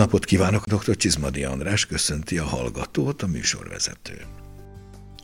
Napot 0.00 0.24
kívánok, 0.24 0.64
dr. 0.66 0.96
Csizmadi 0.96 1.44
András 1.44 1.86
köszönti 1.86 2.38
a 2.38 2.44
hallgatót, 2.44 3.22
a 3.22 3.26
műsorvezető. 3.26 4.24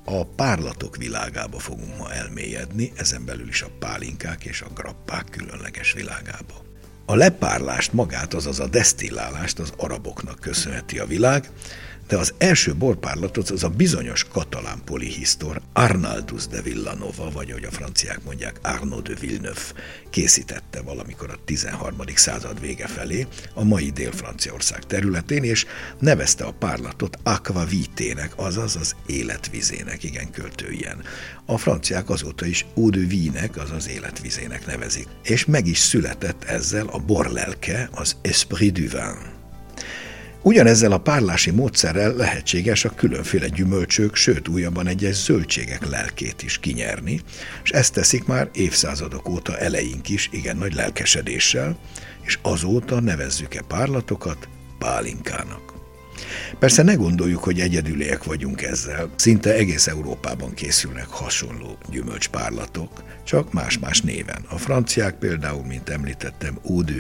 A 0.04 0.24
párlatok 0.24 0.96
világába 0.96 1.58
fogunk 1.58 1.98
ma 1.98 2.12
elmélyedni, 2.12 2.92
ezen 2.96 3.24
belül 3.24 3.48
is 3.48 3.62
a 3.62 3.70
pálinkák 3.78 4.44
és 4.44 4.60
a 4.60 4.72
grappák 4.74 5.24
különleges 5.30 5.92
világába. 5.92 6.64
A 7.06 7.14
lepárlást 7.14 7.92
magát, 7.92 8.34
azaz 8.34 8.60
a 8.60 8.66
desztillálást 8.66 9.58
az 9.58 9.72
araboknak 9.76 10.40
köszönheti 10.40 10.98
a 10.98 11.06
világ, 11.06 11.50
de 12.08 12.16
az 12.16 12.34
első 12.38 12.74
borpárlatot 12.74 13.50
az 13.50 13.64
a 13.64 13.68
bizonyos 13.68 14.24
katalán 14.24 14.80
polihisztor 14.84 15.60
Arnaldus 15.72 16.46
de 16.46 16.62
Villanova, 16.62 17.30
vagy 17.30 17.50
ahogy 17.50 17.64
a 17.64 17.70
franciák 17.70 18.24
mondják 18.24 18.58
Arnaud 18.62 19.08
de 19.08 19.14
Villeneuve 19.20 19.72
készítette 20.10 20.82
valamikor 20.82 21.30
a 21.30 21.44
13. 21.44 21.96
század 22.14 22.60
vége 22.60 22.86
felé 22.86 23.26
a 23.54 23.64
mai 23.64 23.90
Dél-Franciaország 23.90 24.82
területén, 24.84 25.42
és 25.44 25.66
nevezte 25.98 26.44
a 26.44 26.52
párlatot 26.52 27.18
Aqua 27.22 27.64
Vitének, 27.64 28.32
azaz 28.36 28.76
az 28.76 28.96
életvizének, 29.06 30.02
igen 30.02 30.30
költő 30.30 30.70
ilyen. 30.70 31.02
A 31.44 31.58
franciák 31.58 32.10
azóta 32.10 32.46
is 32.46 32.66
Eau 32.76 32.90
de 32.90 33.06
Vie-nek, 33.06 33.56
azaz 33.56 33.88
életvizének 33.88 34.66
nevezik. 34.66 35.06
És 35.22 35.44
meg 35.44 35.66
is 35.66 35.78
született 35.78 36.44
ezzel 36.44 36.86
a 36.86 36.98
borlelke, 36.98 37.88
az 37.92 38.16
Esprit 38.22 38.72
du 38.72 38.88
Vin. 38.88 39.35
Ugyanezzel 40.46 40.92
a 40.92 40.98
párlási 40.98 41.50
módszerrel 41.50 42.14
lehetséges 42.14 42.84
a 42.84 42.94
különféle 42.94 43.48
gyümölcsök, 43.48 44.14
sőt 44.14 44.48
újabban 44.48 44.86
egyes 44.86 45.14
zöldségek 45.14 45.86
lelkét 45.86 46.42
is 46.42 46.58
kinyerni, 46.58 47.20
és 47.64 47.70
ezt 47.70 47.92
teszik 47.92 48.26
már 48.26 48.50
évszázadok 48.52 49.28
óta 49.28 49.58
eleink 49.58 50.08
is 50.08 50.28
igen 50.32 50.56
nagy 50.56 50.74
lelkesedéssel, 50.74 51.78
és 52.22 52.38
azóta 52.42 53.00
nevezzük-e 53.00 53.62
párlatokat 53.68 54.48
pálinkának. 54.78 55.72
Persze 56.58 56.82
ne 56.82 56.94
gondoljuk, 56.94 57.42
hogy 57.42 57.60
egyedüliek 57.60 58.24
vagyunk 58.24 58.62
ezzel. 58.62 59.10
Szinte 59.16 59.54
egész 59.54 59.86
Európában 59.86 60.54
készülnek 60.54 61.06
hasonló 61.06 61.78
gyümölcspárlatok, 61.90 63.04
csak 63.24 63.52
más-más 63.52 64.00
néven. 64.00 64.44
A 64.48 64.58
franciák 64.58 65.14
például, 65.14 65.64
mint 65.66 65.88
említettem, 65.88 66.58
eau 66.64 66.82
de 66.82 66.92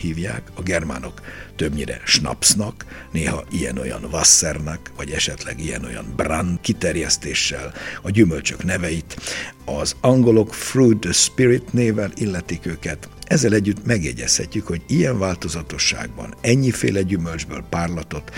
hívják, 0.00 0.42
a 0.54 0.62
germánok 0.62 1.20
többnyire 1.56 2.00
schnapsnak, 2.04 2.84
néha 3.12 3.44
ilyen-olyan 3.50 4.04
wassernak, 4.04 4.92
vagy 4.96 5.10
esetleg 5.10 5.60
ilyen-olyan 5.60 6.12
brand 6.16 6.60
kiterjesztéssel 6.60 7.72
a 8.02 8.10
gyümölcsök 8.10 8.64
neveit. 8.64 9.16
Az 9.64 9.96
angolok 10.00 10.54
fruit 10.54 11.12
spirit 11.12 11.72
nével 11.72 12.10
illetik 12.14 12.66
őket, 12.66 13.08
ezzel 13.26 13.54
együtt 13.54 13.86
megjegyezhetjük, 13.86 14.66
hogy 14.66 14.82
ilyen 14.86 15.18
változatosságban 15.18 16.34
ennyiféle 16.40 17.02
gyümölcsből 17.02 17.64
párlatot 17.70 18.30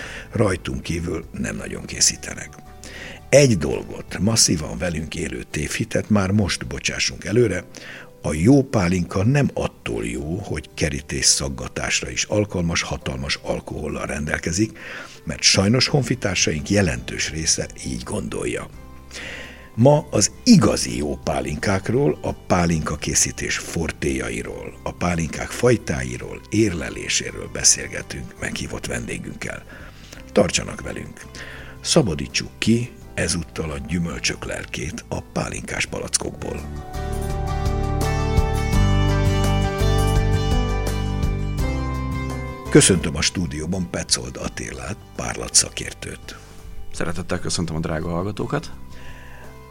rajtunk 0.49 0.81
kívül 0.81 1.25
nem 1.31 1.55
nagyon 1.55 1.85
készítenek. 1.85 2.49
Egy 3.29 3.57
dolgot, 3.57 4.19
masszívan 4.19 4.77
velünk 4.77 5.15
élő 5.15 5.43
tévhitet 5.51 6.09
már 6.09 6.31
most 6.31 6.67
bocsássunk 6.67 7.25
előre, 7.25 7.63
a 8.21 8.33
jó 8.33 8.63
pálinka 8.63 9.23
nem 9.23 9.49
attól 9.53 10.05
jó, 10.05 10.37
hogy 10.37 10.69
kerítés 10.73 11.25
szaggatásra 11.25 12.09
is 12.09 12.23
alkalmas, 12.23 12.81
hatalmas 12.81 13.39
alkohollal 13.41 14.05
rendelkezik, 14.05 14.77
mert 15.23 15.41
sajnos 15.41 15.87
honfitársaink 15.87 16.69
jelentős 16.69 17.29
része 17.31 17.67
így 17.85 18.03
gondolja. 18.03 18.67
Ma 19.75 20.07
az 20.11 20.31
igazi 20.43 20.97
jó 20.97 21.17
pálinkákról, 21.23 22.17
a 22.21 22.33
pálinka 22.33 22.95
készítés 22.95 23.57
fortéjairól, 23.57 24.79
a 24.83 24.93
pálinkák 24.93 25.49
fajtáiról, 25.49 26.41
érleléséről 26.49 27.49
beszélgetünk 27.53 28.39
meghívott 28.39 28.85
vendégünkkel. 28.85 29.63
Tartsanak 30.39 30.81
velünk! 30.81 31.21
Szabadítsuk 31.81 32.49
ki 32.57 32.91
ezúttal 33.13 33.71
a 33.71 33.77
gyümölcsök 33.77 34.45
lelkét 34.45 35.05
a 35.07 35.21
pálinkás 35.21 35.85
palackokból. 35.85 36.59
Köszöntöm 42.69 43.15
a 43.15 43.21
stúdióban 43.21 43.89
Petzold 43.89 44.37
Attélát, 44.37 44.97
párlatszakértőt. 45.15 46.37
Szeretettel 46.93 47.39
köszöntöm 47.39 47.75
a 47.75 47.79
drága 47.79 48.09
hallgatókat. 48.09 48.71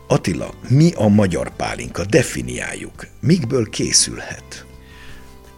Attila, 0.09 0.51
mi 0.69 0.93
a 0.93 1.07
magyar 1.07 1.57
pálinka? 1.57 2.05
Definiáljuk. 2.05 3.07
Mikből 3.21 3.69
készülhet? 3.69 4.68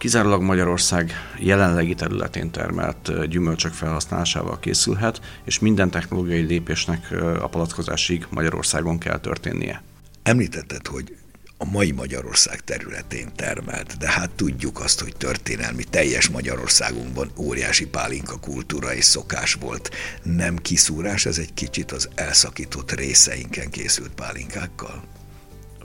Kizárólag 0.01 0.41
Magyarország 0.41 1.11
jelenlegi 1.39 1.93
területén 1.93 2.51
termelt 2.51 3.27
gyümölcsök 3.29 3.73
felhasználásával 3.73 4.59
készülhet, 4.59 5.21
és 5.45 5.59
minden 5.59 5.89
technológiai 5.89 6.41
lépésnek 6.41 7.11
a 7.41 7.47
palackozásig 7.47 8.25
Magyarországon 8.29 8.97
kell 8.97 9.19
történnie. 9.19 9.83
Említetted, 10.23 10.87
hogy 10.87 11.15
a 11.57 11.65
mai 11.65 11.91
Magyarország 11.91 12.59
területén 12.59 13.31
termelt, 13.35 13.97
de 13.97 14.09
hát 14.09 14.29
tudjuk 14.29 14.79
azt, 14.79 15.01
hogy 15.01 15.15
történelmi 15.17 15.83
teljes 15.83 16.29
Magyarországunkban 16.29 17.31
óriási 17.37 17.87
pálinka 17.87 18.39
kultúra 18.39 18.93
és 18.93 19.05
szokás 19.05 19.53
volt. 19.53 19.89
Nem 20.23 20.55
kiszúrás, 20.55 21.25
ez 21.25 21.37
egy 21.37 21.53
kicsit 21.53 21.91
az 21.91 22.09
elszakított 22.15 22.91
részeinken 22.91 23.69
készült 23.69 24.11
pálinkákkal? 24.13 25.03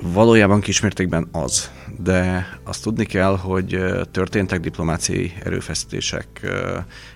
Valójában 0.00 0.60
kismértékben 0.60 1.28
az, 1.32 1.70
de 1.98 2.46
azt 2.64 2.82
tudni 2.82 3.04
kell, 3.04 3.36
hogy 3.36 3.82
történtek 4.10 4.60
diplomáciai 4.60 5.32
erőfeszítések 5.42 6.52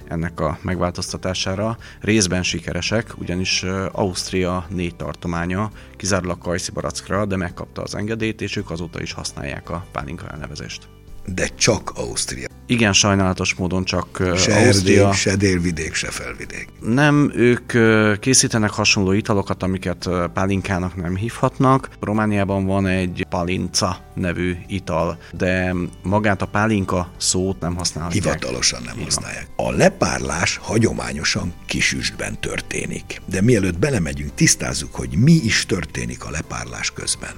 ennek 0.09 0.41
a 0.41 0.59
megváltoztatására. 0.63 1.77
Részben 2.01 2.43
sikeresek, 2.43 3.19
ugyanis 3.19 3.65
Ausztria 3.93 4.67
négy 4.69 4.97
tartománya 4.97 5.71
kizárólag 5.97 6.39
kajszi 6.39 6.71
barackra, 6.71 7.27
de 7.27 7.37
megkapta 7.37 7.83
az 7.83 7.95
engedélyt, 7.95 8.41
és 8.41 8.57
ők 8.57 8.71
azóta 8.71 9.03
is 9.03 9.13
használják 9.13 9.71
a 9.71 9.87
pálinka 9.93 10.29
elnevezést. 10.29 11.00
De 11.27 11.47
csak 11.47 11.93
Ausztria. 11.95 12.49
Igen, 12.67 12.93
sajnálatos 12.93 13.55
módon 13.55 13.85
csak 13.85 14.17
se 14.37 14.55
Ausztria. 14.55 15.07
Erdély, 15.07 15.13
se 15.13 15.37
délvidék, 15.37 15.95
se 15.95 16.11
felvidék. 16.11 16.69
Nem, 16.81 17.33
ők 17.35 17.73
készítenek 18.21 18.71
hasonló 18.71 19.13
italokat, 19.13 19.63
amiket 19.63 20.09
pálinkának 20.35 20.97
nem 20.97 21.17
hívhatnak. 21.17 21.89
Romániában 22.01 22.65
van 22.67 22.87
egy 22.87 23.27
palinca 23.29 24.05
nevű 24.15 24.57
ital, 24.67 25.19
de 25.33 25.75
magát 26.03 26.43
a 26.43 26.47
pálinka 26.47 27.13
szót 27.17 27.61
nem 27.61 27.77
használják. 27.77 28.13
Hivatalosan 28.13 28.83
nem 28.83 28.95
Igen. 28.95 29.05
használják. 29.05 29.47
A 29.57 29.71
lepárlás 29.71 30.57
hagyományosan 30.63 31.53
kisüstben 31.67 32.41
történik. 32.41 33.21
De 33.25 33.41
mielőtt 33.43 33.79
belemegyünk, 33.79 34.35
tisztázzuk, 34.35 34.95
hogy 34.95 35.09
mi 35.17 35.33
is 35.33 35.67
történik 35.67 36.25
a 36.25 36.31
lepárlás 36.31 36.91
közben. 36.91 37.35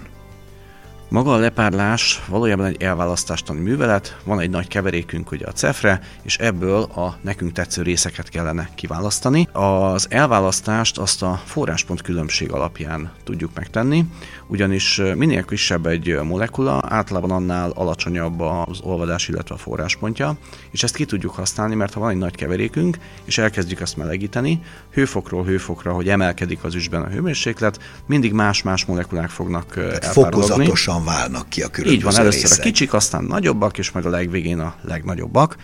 Maga 1.12 1.33
a 1.33 1.39
lepárlás 1.39 2.23
valójában 2.28 2.67
egy 2.67 2.83
elválasztástani 2.83 3.61
művelet, 3.61 4.17
van 4.25 4.41
egy 4.41 4.50
nagy 4.50 4.69
keverékünk 4.69 5.31
ugye 5.31 5.47
a 5.47 5.53
cefre, 5.53 6.00
és 6.23 6.39
ebből 6.39 6.83
a 6.83 7.17
nekünk 7.21 7.53
tetsző 7.53 7.83
részeket 7.83 8.28
kellene 8.28 8.69
kiválasztani. 8.75 9.49
Az 9.53 10.06
elválasztást 10.11 10.99
azt 10.99 11.23
a 11.23 11.41
forráspont 11.45 12.03
különbség 12.03 12.53
alapján 12.53 13.12
tudjuk 13.25 13.50
megtenni, 13.55 14.05
ugyanis 14.47 15.00
minél 15.17 15.45
kisebb 15.45 15.87
egy 15.87 16.19
molekula, 16.23 16.83
általában 16.89 17.31
annál 17.31 17.71
alacsonyabb 17.71 18.41
az 18.41 18.81
olvadás, 18.83 19.29
illetve 19.29 19.55
a 19.55 19.59
forráspontja, 19.59 20.37
és 20.71 20.83
ezt 20.83 20.97
ki 20.97 21.05
tudjuk 21.05 21.34
használni, 21.34 21.75
mert 21.75 21.93
ha 21.93 22.00
van 22.00 22.11
egy 22.11 22.17
nagy 22.17 22.37
keverékünk, 22.37 22.99
és 23.25 23.38
elkezdjük 23.38 23.81
azt 23.81 23.97
melegíteni, 23.97 24.62
hőfokról 24.93 25.44
hőfokra, 25.44 25.93
hogy 25.93 26.08
emelkedik 26.08 26.65
az 26.65 26.75
üstben 26.75 27.03
a 27.03 27.08
hőmérséklet, 27.08 27.79
mindig 28.06 28.32
más-más 28.32 28.85
molekulák 28.85 29.31
fognak 29.31 29.79
Fokozatosan 30.00 31.01
válnak 31.04 31.49
ki 31.49 31.62
a 31.62 31.69
különböző 31.69 31.96
Így 31.96 32.04
van, 32.04 32.16
először 32.16 32.43
részek. 32.43 32.58
a 32.58 32.62
kicsik, 32.62 32.93
aztán 32.93 33.25
nagyobbak, 33.25 33.78
és 33.78 33.90
majd 33.90 34.06
a 34.06 34.10
legvégén 34.10 34.58
a 34.58 34.75
legnagyobbak. 34.82 35.56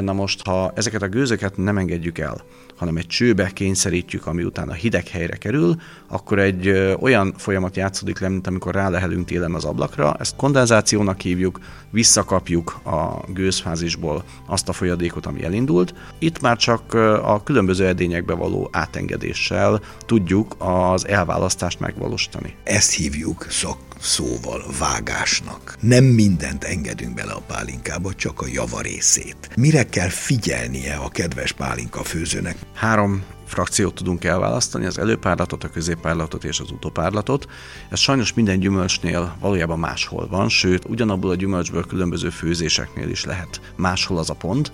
Na 0.00 0.12
most, 0.12 0.46
ha 0.46 0.72
ezeket 0.74 1.02
a 1.02 1.08
gőzöket 1.08 1.56
nem 1.56 1.78
engedjük 1.78 2.18
el, 2.18 2.44
hanem 2.76 2.96
egy 2.96 3.06
csőbe 3.06 3.50
kényszerítjük, 3.50 4.26
ami 4.26 4.42
utána 4.44 4.72
hideg 4.72 5.08
helyre 5.08 5.36
kerül, 5.36 5.76
akkor 6.08 6.38
egy 6.38 6.68
olyan 7.00 7.34
folyamat 7.36 7.76
játszódik 7.76 8.18
le, 8.18 8.28
mint 8.28 8.46
amikor 8.46 8.74
rálehelünk 8.74 9.26
télen 9.26 9.54
az 9.54 9.64
ablakra. 9.64 10.16
Ezt 10.18 10.36
kondenzációnak 10.36 11.20
hívjuk, 11.20 11.58
visszakapjuk 11.90 12.80
a 12.84 13.32
gőzfázisból 13.32 14.24
azt 14.46 14.68
a 14.68 14.72
folyadékot, 14.72 15.26
ami 15.26 15.44
elindult. 15.44 15.94
Itt 16.18 16.40
már 16.40 16.56
csak 16.56 16.94
a 17.24 17.42
különböző 17.44 17.86
edényekbe 17.86 18.34
való 18.34 18.68
átengedéssel 18.72 19.80
tudjuk 20.06 20.54
az 20.58 21.08
elválasztást 21.08 21.80
megvalósítani. 21.80 22.54
Ezt 22.64 22.92
hívjuk 22.92 23.46
szok 23.48 23.78
szóval 24.02 24.64
vágásnak. 24.78 25.76
Nem 25.80 26.04
mindent 26.04 26.64
engedünk 26.64 27.14
bele 27.14 27.32
a 27.32 27.42
pálinkába, 27.46 28.14
csak 28.14 28.40
a 28.40 28.46
javarészét. 28.52 29.50
Mire 29.56 29.84
kell 29.84 30.08
figyelnie 30.08 30.94
a 30.94 31.08
kedves 31.08 31.52
pálinka 31.52 32.02
főzőnek? 32.02 32.56
Három 32.74 33.22
frakciót 33.52 33.94
tudunk 33.94 34.24
elválasztani, 34.24 34.86
az 34.86 34.98
előpárlatot, 34.98 35.64
a 35.64 35.68
középpárlatot 35.68 36.44
és 36.44 36.60
az 36.60 36.70
utópárlatot. 36.70 37.46
Ez 37.90 37.98
sajnos 37.98 38.34
minden 38.34 38.58
gyümölcsnél 38.58 39.36
valójában 39.40 39.78
máshol 39.78 40.28
van, 40.28 40.48
sőt, 40.48 40.84
ugyanabból 40.88 41.30
a 41.30 41.34
gyümölcsből 41.34 41.86
különböző 41.86 42.30
főzéseknél 42.30 43.08
is 43.08 43.24
lehet 43.24 43.60
máshol 43.76 44.18
az 44.18 44.30
a 44.30 44.34
pont, 44.34 44.72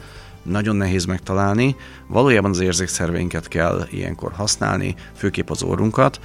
nagyon 0.48 0.76
nehéz 0.76 1.04
megtalálni. 1.04 1.76
Valójában 2.06 2.50
az 2.50 2.60
érzékszerveinket 2.60 3.48
kell 3.48 3.86
ilyenkor 3.90 4.32
használni, 4.32 4.94
főképp 5.16 5.50
az 5.50 5.62
orrunkat. 5.62 6.20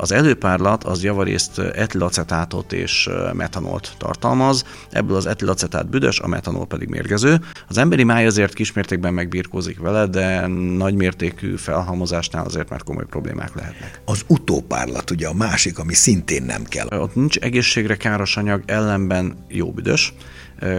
Az 0.00 0.12
előpárlat 0.12 0.84
az 0.84 1.02
javarészt 1.02 1.58
etilacetátot 1.58 2.72
és 2.72 3.08
metanolt 3.32 3.92
tartalmaz, 3.98 4.64
ebből 4.90 5.16
az 5.16 5.26
etilacetát 5.26 5.88
büdös, 5.88 6.20
a 6.20 6.26
metanol 6.26 6.66
pedig 6.66 6.88
mérgező. 6.88 7.40
Az 7.68 7.78
emberi 7.78 8.04
máj 8.04 8.26
azért 8.26 8.52
kismértékben 8.52 9.14
megbírkózik 9.14 9.78
vele, 9.78 10.06
de 10.06 10.46
nagymértékű 10.76 11.56
felhalmozásnál 11.56 12.44
azért 12.44 12.68
már 12.68 12.82
komoly 12.82 13.06
problémák 13.06 13.54
lehetnek. 13.54 14.00
Az 14.04 14.22
utópárlat 14.26 15.10
ugye 15.10 15.28
a 15.28 15.34
másik, 15.34 15.78
ami 15.78 15.94
szintén 15.94 16.42
nem 16.42 16.64
kell. 16.64 16.86
Ott 16.86 17.14
nincs 17.14 17.36
egészségre 17.36 17.96
káros 17.96 18.36
anyag, 18.36 18.62
ellenben 18.66 19.44
jó 19.48 19.72
büdös 19.72 20.14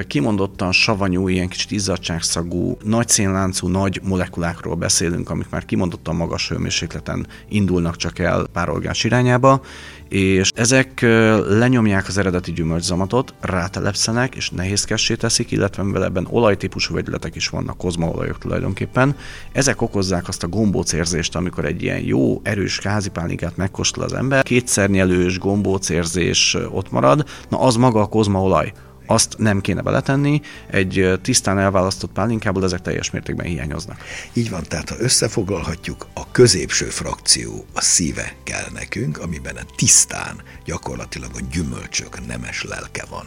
kimondottan 0.07 0.72
savanyú, 0.72 1.28
ilyen 1.28 1.48
kicsit 1.48 1.72
izzadságszagú, 1.72 2.78
nagy 2.83 3.07
szénláncú, 3.07 3.68
nagy 3.68 4.00
molekulákról 4.04 4.75
beszélünk, 4.75 5.30
amik 5.30 5.50
már 5.50 5.66
kimondottan 5.66 6.16
magas 6.16 6.50
hőmérsékleten 6.50 7.28
indulnak 7.50 7.95
csak 7.95 8.19
el 8.19 8.48
párolgás 8.54 9.04
irányába, 9.04 9.62
és 10.10 10.50
ezek 10.56 11.01
lenyomják 11.48 12.07
az 12.07 12.18
eredeti 12.18 12.51
gyümölcszamatot, 12.51 13.33
rátelepszenek, 13.39 14.36
és 14.36 14.50
nehézkessé 14.50 15.16
teszik, 15.16 15.51
illetve 15.51 15.84
mivel 15.84 16.04
ebben 16.04 16.27
olajtípusú 16.30 16.94
vegyületek 16.94 17.36
is 17.36 17.48
vannak, 17.48 17.77
kozmaolajok 17.77 18.38
tulajdonképpen, 18.38 19.16
ezek 19.51 19.81
okozzák 19.81 20.27
azt 20.27 20.44
a 20.44 20.48
gombócérzést, 20.48 21.36
amikor 21.36 21.66
egy 21.66 21.84
ilyen 21.84 22.00
jó, 22.00 22.42
erős 22.44 22.77
kázipálinkát 22.77 23.57
megkóstol 23.57 24.04
az 24.04 24.13
ember, 24.13 24.44
kétszernyelős 24.44 25.39
gombócérzés 25.39 26.57
ott 26.72 26.92
marad, 26.92 27.25
na 27.50 27.60
az 27.60 27.75
maga 27.75 28.01
a 28.01 28.06
kozmaolaj 28.06 28.72
azt 29.06 29.38
nem 29.38 29.62
kéne 29.62 29.81
beletenni, 29.81 30.42
egy 30.69 31.19
tisztán 31.21 31.59
elválasztott 31.59 32.12
pálinkából 32.12 32.63
ezek 32.63 32.81
teljes 32.81 33.12
mértékben 33.12 33.45
hiányoznak. 33.45 34.03
Így 34.33 34.50
van, 34.50 34.63
tehát 34.63 34.89
ha 34.89 34.95
összefoglalhatjuk, 35.00 36.07
a 36.13 36.31
középső 36.31 36.86
frakció, 36.86 37.65
a 37.74 37.81
szíve 37.81 38.33
kell 38.44 38.68
nekünk, 38.74 39.18
amiben 39.18 39.56
a 39.56 39.65
tisztán 39.75 40.42
gyakorlatilag 40.65 41.31
a 41.33 41.45
gyümölcsök 41.51 42.27
nemes 42.27 42.63
lelke 42.63 43.06
van. 43.09 43.25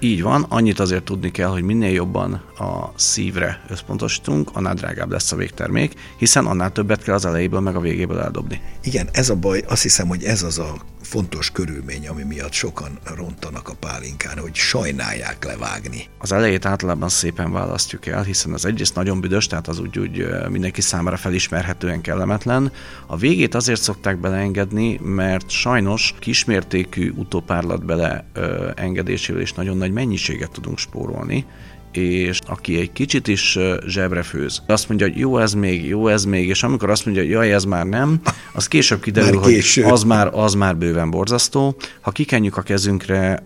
Így 0.00 0.22
van, 0.22 0.46
annyit 0.48 0.78
azért 0.78 1.04
tudni 1.04 1.30
kell, 1.30 1.48
hogy 1.48 1.62
minél 1.62 1.92
jobban 1.92 2.32
a 2.58 2.92
szívre 2.96 3.64
összpontosítunk, 3.68 4.50
annál 4.52 4.74
drágább 4.74 5.10
lesz 5.10 5.32
a 5.32 5.36
végtermék, 5.36 5.94
hiszen 6.16 6.46
annál 6.46 6.72
többet 6.72 7.02
kell 7.02 7.14
az 7.14 7.24
elejéből 7.24 7.60
meg 7.60 7.76
a 7.76 7.80
végéből 7.80 8.20
eldobni. 8.20 8.60
Igen, 8.82 9.08
ez 9.12 9.28
a 9.30 9.36
baj, 9.36 9.62
azt 9.68 9.82
hiszem, 9.82 10.08
hogy 10.08 10.24
ez 10.24 10.42
az 10.42 10.58
a 10.58 10.74
fontos 11.06 11.50
körülmény, 11.50 12.08
ami 12.08 12.22
miatt 12.22 12.52
sokan 12.52 12.98
rontanak 13.16 13.68
a 13.68 13.74
pálinkán, 13.74 14.38
hogy 14.38 14.54
sajnálják 14.54 15.44
levágni. 15.44 16.04
Az 16.18 16.32
elejét 16.32 16.66
általában 16.66 17.08
szépen 17.08 17.52
választjuk 17.52 18.06
el, 18.06 18.22
hiszen 18.22 18.52
az 18.52 18.64
egyrészt 18.64 18.94
nagyon 18.94 19.20
büdös, 19.20 19.46
tehát 19.46 19.68
az 19.68 19.78
úgy, 19.78 19.98
úgy 19.98 20.26
mindenki 20.50 20.80
számára 20.80 21.16
felismerhetően 21.16 22.00
kellemetlen. 22.00 22.72
A 23.06 23.16
végét 23.16 23.54
azért 23.54 23.82
szokták 23.82 24.18
beleengedni, 24.20 24.98
mert 25.02 25.50
sajnos 25.50 26.14
kismértékű 26.18 27.10
utópárlat 27.10 27.84
beleengedésével 27.84 29.42
is 29.42 29.52
nagyon 29.52 29.76
nagy 29.76 29.85
mennyiséget 29.92 30.50
tudunk 30.50 30.78
spórolni, 30.78 31.44
és 31.92 32.38
aki 32.46 32.78
egy 32.78 32.92
kicsit 32.92 33.28
is 33.28 33.58
zsebre 33.86 34.22
főz, 34.22 34.62
azt 34.66 34.88
mondja, 34.88 35.06
hogy 35.06 35.18
jó 35.18 35.38
ez 35.38 35.54
még, 35.54 35.86
jó 35.86 36.08
ez 36.08 36.24
még, 36.24 36.48
és 36.48 36.62
amikor 36.62 36.90
azt 36.90 37.04
mondja, 37.04 37.22
hogy 37.22 37.32
jaj, 37.32 37.52
ez 37.52 37.64
már 37.64 37.86
nem, 37.86 38.20
az 38.54 38.68
később 38.68 39.00
kiderül, 39.00 39.40
már 39.40 39.44
hogy 39.44 39.84
az 39.84 40.02
már, 40.02 40.30
az 40.32 40.54
már 40.54 40.76
bőven 40.76 41.10
borzasztó. 41.10 41.76
Ha 42.00 42.10
kikenjük 42.10 42.56
a 42.56 42.62
kezünkre 42.62 43.40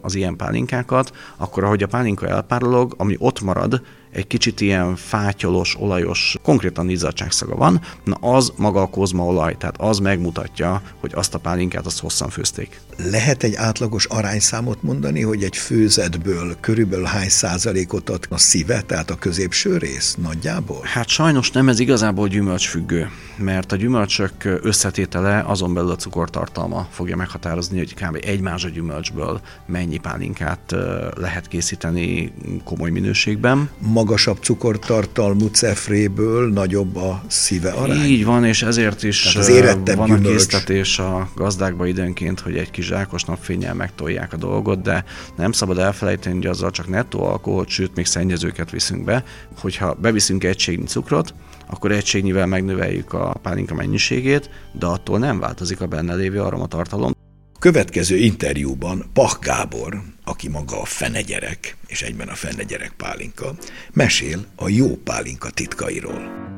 az 0.00 0.14
ilyen 0.14 0.36
pálinkákat, 0.36 1.12
akkor 1.36 1.64
ahogy 1.64 1.82
a 1.82 1.86
pálinka 1.86 2.26
elpárolog, 2.26 2.94
ami 2.96 3.16
ott 3.18 3.40
marad, 3.40 3.82
egy 4.12 4.26
kicsit 4.26 4.60
ilyen 4.60 4.96
fátyolos, 4.96 5.76
olajos, 5.78 6.36
konkrétan 6.42 6.88
izzadságszaga 6.88 7.56
van, 7.56 7.80
na 8.04 8.14
az 8.14 8.52
maga 8.56 8.82
a 8.82 8.86
kozmaolaj, 8.86 9.56
tehát 9.56 9.80
az 9.80 9.98
megmutatja, 9.98 10.82
hogy 11.00 11.10
azt 11.14 11.34
a 11.34 11.38
pálinkát 11.38 11.86
azt 11.86 12.00
hosszan 12.00 12.28
főzték. 12.28 12.80
Lehet 13.10 13.42
egy 13.42 13.54
átlagos 13.54 14.04
arányszámot 14.04 14.82
mondani, 14.82 15.22
hogy 15.22 15.42
egy 15.42 15.56
főzetből 15.56 16.56
körülbelül 16.60 17.04
hány 17.04 17.28
százalékot 17.28 18.10
ad 18.10 18.26
a 18.28 18.38
szíve, 18.38 18.80
tehát 18.80 19.10
a 19.10 19.14
középső 19.14 19.76
rész 19.76 20.16
nagyjából? 20.22 20.80
Hát 20.82 21.08
sajnos 21.08 21.50
nem 21.50 21.68
ez 21.68 21.78
igazából 21.78 22.28
gyümölcsfüggő, 22.28 23.10
mert 23.36 23.72
a 23.72 23.76
gyümölcsök 23.76 24.32
összetétele 24.62 25.44
azon 25.46 25.74
belül 25.74 25.90
a 25.90 25.96
cukortartalma 25.96 26.88
fogja 26.90 27.16
meghatározni, 27.16 27.78
hogy 27.78 27.94
kb. 27.94 28.18
egy 28.20 28.40
mázsa 28.40 28.68
gyümölcsből 28.68 29.40
mennyi 29.66 29.98
pálinkát 29.98 30.74
lehet 31.16 31.48
készíteni 31.48 32.32
komoly 32.64 32.90
minőségben. 32.90 33.70
Ma 33.78 33.99
magasabb 34.00 34.38
cukortartalmú 34.42 35.46
cefréből 35.46 36.52
nagyobb 36.52 36.96
a 36.96 37.22
szíve 37.26 37.70
arány. 37.70 38.04
Így 38.04 38.24
van, 38.24 38.44
és 38.44 38.62
ezért 38.62 39.02
is 39.02 39.36
az 39.36 39.48
van 39.94 40.06
gyümölcs. 40.06 40.26
a 40.26 40.30
késztetés 40.30 40.98
a 40.98 41.28
gazdákba 41.34 41.86
időnként, 41.86 42.40
hogy 42.40 42.56
egy 42.56 42.70
kis 42.70 42.86
zsákos 42.86 43.24
napfényel 43.24 43.74
megtolják 43.74 44.32
a 44.32 44.36
dolgot, 44.36 44.82
de 44.82 45.04
nem 45.36 45.52
szabad 45.52 45.78
elfelejteni, 45.78 46.34
hogy 46.34 46.46
azzal 46.46 46.70
csak 46.70 46.88
nettó 46.88 47.24
alkoholt, 47.24 47.68
sőt, 47.68 47.94
még 47.94 48.06
szennyezőket 48.06 48.70
viszünk 48.70 49.04
be. 49.04 49.24
Hogyha 49.58 49.94
beviszünk 49.94 50.44
egységnyi 50.44 50.84
cukrot, 50.84 51.34
akkor 51.70 51.92
egységnyivel 51.92 52.46
megnöveljük 52.46 53.12
a 53.12 53.34
pálinka 53.42 53.74
mennyiségét, 53.74 54.50
de 54.72 54.86
attól 54.86 55.18
nem 55.18 55.38
változik 55.38 55.80
a 55.80 55.86
benne 55.86 56.14
lévő 56.14 56.40
aromatartalom. 56.40 57.19
Következő 57.60 58.16
interjúban 58.16 59.10
Pach 59.12 59.40
Gábor, 59.40 60.02
aki 60.24 60.48
maga 60.48 60.80
a 60.80 60.84
fenegyerek, 60.84 61.76
és 61.86 62.02
egyben 62.02 62.28
a 62.28 62.34
fenegyerek 62.34 62.92
pálinka, 62.96 63.54
mesél 63.92 64.44
a 64.56 64.68
jó 64.68 64.96
pálinka 64.96 65.50
titkairól. 65.50 66.48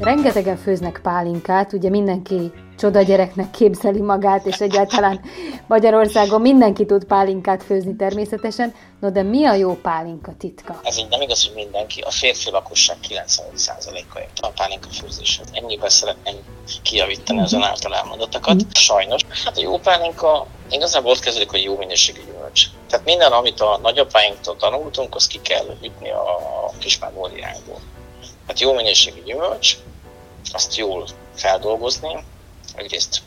rengetegen 0.00 0.56
főznek 0.56 1.00
pálinkát, 1.02 1.72
ugye 1.72 1.90
mindenki 1.90 2.52
csoda 2.78 3.02
gyereknek 3.02 3.50
képzeli 3.50 4.00
magát, 4.00 4.46
és 4.46 4.60
egyáltalán 4.60 5.20
Magyarországon 5.66 6.40
mindenki 6.40 6.86
tud 6.86 7.04
pálinkát 7.04 7.62
főzni 7.62 7.96
természetesen. 7.96 8.74
No, 9.00 9.10
de 9.10 9.22
mi 9.22 9.44
a 9.44 9.54
jó 9.54 9.74
pálinka 9.74 10.32
titka? 10.38 10.80
Ez 10.82 10.98
így 10.98 11.08
nem 11.08 11.20
igaz, 11.20 11.46
hogy 11.46 11.54
mindenki. 11.54 12.00
A 12.00 12.10
férfi 12.10 12.50
lakosság 12.50 12.96
95%-a 13.08 14.18
ért 14.18 14.38
a 14.40 14.48
pálinka 14.48 14.88
főzéshez. 14.88 15.46
Ennyiben 15.52 15.88
szeretném 15.88 16.34
kijavítani 16.82 17.40
az 17.40 17.52
ön 17.52 17.62
által 17.62 17.94
elmondottakat. 17.94 18.54
Mm. 18.54 18.68
Sajnos. 18.72 19.22
Hát 19.44 19.56
a 19.56 19.60
jó 19.60 19.78
pálinka 19.78 20.46
igazából 20.70 21.10
ott 21.10 21.20
kezdődik, 21.20 21.50
hogy 21.50 21.62
jó 21.62 21.76
minőségű 21.76 22.20
gyümölcs. 22.24 22.64
Tehát 22.88 23.04
minden, 23.04 23.32
amit 23.32 23.60
a 23.60 23.78
nagyapáinktól 23.82 24.56
tanultunk, 24.56 25.14
azt 25.14 25.28
ki 25.28 25.40
kell 25.42 25.76
ütni 25.82 26.10
a 26.10 26.70
kis 26.78 26.98
megóriánkból. 26.98 27.78
Hát 28.46 28.60
jó 28.60 28.72
minőségű 28.72 29.22
gyümölcs, 29.22 29.76
azt 30.52 30.76
jól 30.76 31.06
feldolgozni, 31.34 32.24
egyrészt 32.78 33.22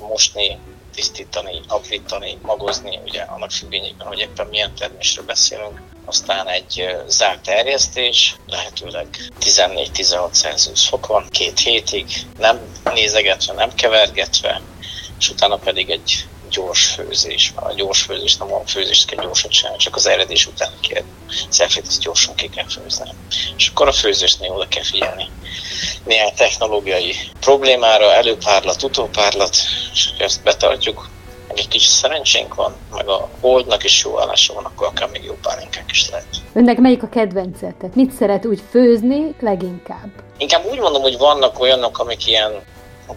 mosni, 0.00 0.58
tisztítani, 0.94 1.60
aprítani, 1.68 2.38
magozni, 2.42 3.00
ugye 3.04 3.20
annak 3.22 3.50
függvényében, 3.50 4.06
hogy 4.06 4.18
éppen 4.18 4.46
milyen 4.46 4.74
termésről 4.74 5.24
beszélünk. 5.24 5.80
Aztán 6.04 6.48
egy 6.48 6.96
zárt 7.06 7.42
terjesztés, 7.42 8.34
lehetőleg 8.46 9.08
14-16 9.44 10.32
Celsius 10.32 10.88
fokon, 10.88 11.26
két 11.30 11.58
hétig, 11.58 12.10
nem 12.36 12.70
nézegetve, 12.94 13.52
nem 13.52 13.70
kevergetve, 13.74 14.62
és 15.18 15.28
utána 15.28 15.56
pedig 15.56 15.90
egy 15.90 16.28
gyors 16.56 16.86
főzés, 16.86 17.52
mert 17.54 17.66
a 17.66 17.74
gyors 17.74 18.02
főzés 18.02 18.36
nem 18.36 18.52
a 18.52 18.62
főzést 18.66 19.06
kell 19.06 19.24
gyorsan 19.24 19.50
csinálni, 19.50 19.78
csak 19.78 19.96
az 19.96 20.06
eredés 20.06 20.46
után 20.46 20.72
kell 20.88 21.02
szelfét, 21.48 21.86
ezt 21.86 22.00
gyorsan 22.00 22.34
ki 22.34 22.48
kell 22.48 22.68
főzni. 22.68 23.10
És 23.56 23.68
akkor 23.68 23.88
a 23.88 23.92
főzésnél 23.92 24.50
oda 24.50 24.68
kell 24.68 24.82
figyelni. 24.82 25.28
Néhány 26.04 26.34
technológiai 26.36 27.14
problémára, 27.40 28.12
előpárlat, 28.12 28.82
utópárlat, 28.82 29.56
és 29.92 30.08
ha 30.18 30.24
ezt 30.24 30.42
betartjuk, 30.42 31.08
meg 31.48 31.58
egy 31.58 31.68
kis 31.68 31.84
szerencsénk 31.84 32.54
van, 32.54 32.76
meg 32.90 33.08
a 33.08 33.28
holdnak 33.40 33.84
is 33.84 34.04
jó 34.04 34.20
állása 34.20 34.54
van, 34.54 34.64
akkor 34.64 34.86
akár 34.86 35.08
még 35.08 35.24
jó 35.24 35.34
pálinkák 35.42 35.90
is 35.90 36.10
lehet. 36.10 36.26
Önnek 36.52 36.78
melyik 36.78 37.02
a 37.02 37.08
kedvence? 37.08 37.74
Tehát 37.78 37.94
mit 37.94 38.12
szeret 38.12 38.46
úgy 38.46 38.62
főzni 38.70 39.34
leginkább? 39.40 40.10
Inkább 40.38 40.66
úgy 40.70 40.78
mondom, 40.78 41.02
hogy 41.02 41.18
vannak 41.18 41.60
olyanok, 41.60 41.98
amik 41.98 42.26
ilyen 42.26 42.62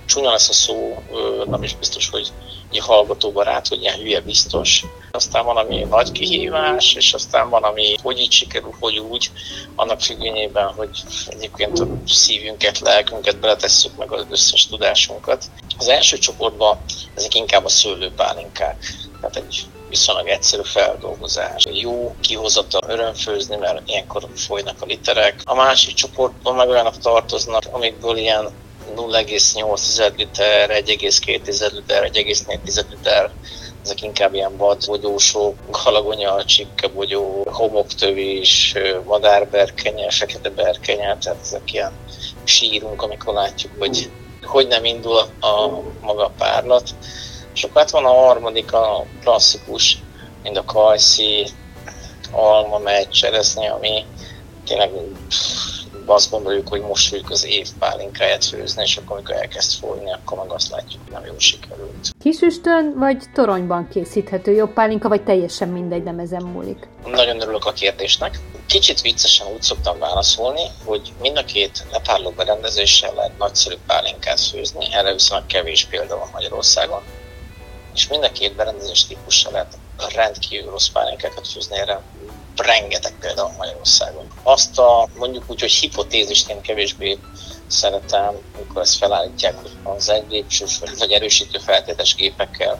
csúnya 0.05 0.31
lesz 0.31 0.49
a 0.49 0.53
szó, 0.53 1.03
nem 1.45 1.63
is 1.63 1.75
biztos, 1.75 2.09
hogy 2.09 2.31
egy 2.71 2.79
hallgatóbarát, 2.79 3.67
hogy 3.67 3.81
ilyen 3.81 3.99
hülye 3.99 4.19
biztos. 4.19 4.85
Aztán 5.11 5.45
van, 5.45 5.57
ami 5.57 5.85
nagy 5.89 6.11
kihívás, 6.11 6.93
és 6.93 7.13
aztán 7.13 7.49
van, 7.49 7.63
ami 7.63 7.95
hogy 8.03 8.19
így 8.19 8.31
sikerül, 8.31 8.73
hogy 8.79 8.99
úgy, 8.99 9.31
annak 9.75 10.01
függvényében, 10.01 10.67
hogy 10.67 11.03
egyébként 11.27 11.79
a 11.79 11.87
szívünket, 12.07 12.79
lelkünket 12.79 13.39
beletesszük 13.39 13.97
meg 13.97 14.11
az 14.11 14.25
összes 14.29 14.67
tudásunkat. 14.67 15.45
Az 15.77 15.87
első 15.87 16.17
csoportban 16.17 16.77
ezek 17.15 17.35
inkább 17.35 17.65
a 17.65 17.69
szőlőpálinkák. 17.69 18.93
Tehát 19.21 19.35
egy 19.35 19.65
viszonylag 19.89 20.27
egyszerű 20.27 20.61
feldolgozás. 20.63 21.63
Jó 21.71 22.15
kihozata 22.21 22.79
örömfőzni, 22.87 23.55
mert 23.55 23.89
ilyenkor 23.89 24.27
folynak 24.35 24.81
a 24.81 24.85
literek. 24.85 25.41
A 25.43 25.55
másik 25.55 25.93
csoportban 25.93 26.55
meg 26.55 26.69
olyanok 26.69 26.97
tartoznak, 26.97 27.63
amikből 27.71 28.17
ilyen 28.17 28.49
0,8 28.95 30.17
liter, 30.17 30.69
1,2 30.69 31.71
liter, 31.71 32.09
1,4 32.13 32.89
liter, 32.89 33.31
ezek 33.83 34.01
inkább 34.01 34.33
ilyen 34.33 34.57
vadbogyósok, 34.57 35.55
galagonya, 35.83 36.45
csipkebogyó, 36.45 37.47
homoktövés, 37.51 38.75
madárberkenye, 39.05 40.11
fekete 40.11 40.49
berkenye, 40.49 41.17
tehát 41.17 41.39
ezek 41.41 41.73
ilyen 41.73 41.91
sírunk, 42.43 43.01
amikor 43.01 43.33
látjuk, 43.33 43.71
hogy 43.79 44.09
hogy 44.49 44.67
nem 44.67 44.85
indul 44.85 45.17
a 45.39 45.81
maga 46.01 46.31
párlat. 46.37 46.89
És 47.53 47.63
akkor 47.63 47.81
hát 47.81 47.91
van 47.91 48.05
a 48.05 48.13
harmadik, 48.13 48.73
a 48.73 49.05
klasszikus, 49.21 49.97
mind 50.43 50.57
a 50.57 50.63
kajszi, 50.63 51.47
alma, 52.31 52.77
megy, 52.77 53.09
cseresznye, 53.09 53.69
ami 53.69 54.05
tényleg 54.65 54.91
azt 56.09 56.31
gondoljuk, 56.31 56.67
hogy 56.67 56.81
most 56.81 57.07
fogjuk 57.07 57.29
az 57.29 57.45
év 57.45 57.67
pálinkáját 57.79 58.45
főzni, 58.45 58.81
és 58.81 58.97
akkor 58.97 59.15
amikor 59.15 59.35
elkezd 59.35 59.79
folyni, 59.79 60.11
akkor 60.11 60.37
meg 60.37 60.51
azt 60.51 60.69
látjuk, 60.69 61.01
hogy 61.03 61.13
nem 61.13 61.25
jól 61.25 61.39
sikerült. 61.39 62.09
Kisüstön 62.19 62.93
vagy 62.97 63.23
toronyban 63.33 63.87
készíthető 63.87 64.51
jobb 64.51 64.73
pálinka, 64.73 65.07
vagy 65.07 65.23
teljesen 65.23 65.67
mindegy, 65.67 66.03
nem 66.03 66.19
ezen 66.19 66.43
múlik? 66.43 66.87
Nagyon 67.05 67.41
örülök 67.41 67.65
a 67.65 67.71
kérdésnek. 67.71 68.39
Kicsit 68.67 69.01
viccesen 69.01 69.47
úgy 69.53 69.61
szoktam 69.61 69.99
válaszolni, 69.99 70.63
hogy 70.85 71.13
mind 71.21 71.37
a 71.37 71.43
két 71.43 71.85
lepárló 71.91 72.29
berendezéssel 72.29 73.13
lehet 73.13 73.37
nagyszerű 73.37 73.75
pálinkát 73.87 74.39
főzni, 74.39 74.87
erre 74.91 75.13
viszonylag 75.13 75.47
kevés 75.47 75.85
példa 75.85 76.17
van 76.17 76.29
Magyarországon. 76.33 77.01
És 77.93 78.07
mind 78.07 78.23
a 78.23 78.31
két 78.31 78.55
berendezés 78.55 79.05
típussal 79.05 79.51
lehet 79.51 79.77
rendkívül 80.15 80.71
rossz 80.71 80.87
pálinkákat 80.87 81.47
főzni, 81.47 81.77
erre 81.77 82.01
rengeteg 82.59 83.13
példa 83.19 83.51
Magyarországon. 83.57 84.27
Azt 84.43 84.79
a 84.79 85.07
mondjuk 85.15 85.43
úgy, 85.47 85.59
hogy 85.59 85.71
hipotézist 85.71 86.49
én 86.49 86.61
kevésbé 86.61 87.17
szeretem, 87.67 88.35
amikor 88.55 88.81
ezt 88.81 88.97
felállítják 88.97 89.55
az 89.83 90.09
egy 90.09 90.25
lépcsős 90.29 90.79
vagy 90.97 91.11
erősítő 91.11 91.59
feltétes 91.59 92.15
gépekkel 92.15 92.79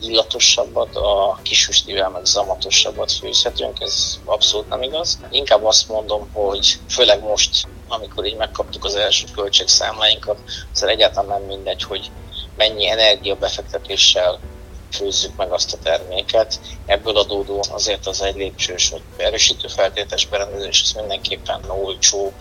illatosabbat, 0.00 0.96
a 0.96 1.38
kisüstivel 1.42 2.08
meg 2.08 2.24
zamatosabbat 2.24 3.12
főzhetünk, 3.12 3.80
ez 3.80 4.18
abszolút 4.24 4.68
nem 4.68 4.82
igaz. 4.82 5.18
Inkább 5.30 5.64
azt 5.64 5.88
mondom, 5.88 6.30
hogy 6.32 6.78
főleg 6.88 7.22
most, 7.22 7.68
amikor 7.88 8.24
így 8.26 8.36
megkaptuk 8.36 8.84
az 8.84 8.94
első 8.94 9.26
költségszámláinkat, 9.34 10.38
azért 10.74 10.92
egyáltalán 10.92 11.40
nem 11.40 11.48
mindegy, 11.48 11.82
hogy 11.82 12.10
mennyi 12.56 12.88
energia 12.88 13.34
befektetéssel 13.34 14.40
főzzük 14.96 15.36
meg 15.36 15.52
azt 15.52 15.72
a 15.72 15.78
terméket. 15.82 16.60
Ebből 16.86 17.16
adódó 17.16 17.64
azért 17.70 18.06
az 18.06 18.22
egy 18.22 18.36
lépcsős 18.36 18.88
vagy 18.88 19.02
erősítő 19.16 19.68
feltétes 19.68 20.26
berendezés, 20.26 20.82
ez 20.82 20.92
mindenképpen 20.92 21.70
olcsóbb 21.70 22.34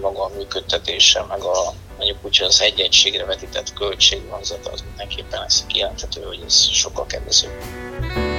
maga 0.00 0.24
a 0.24 0.30
működtetése, 0.36 1.24
meg 1.28 1.42
a 1.42 1.74
mondjuk 1.96 2.18
úgy, 2.24 2.38
hogy 2.38 2.46
az 2.46 2.60
egy 2.60 2.80
egységre 2.80 3.24
vetített 3.24 3.72
költségvonzata, 3.72 4.70
az 4.70 4.84
mindenképpen 4.88 5.42
ez 5.42 5.66
kijelenthető, 5.66 6.22
hogy 6.22 6.42
ez 6.46 6.68
sokkal 6.70 7.06
kedvezőbb. 7.06 8.29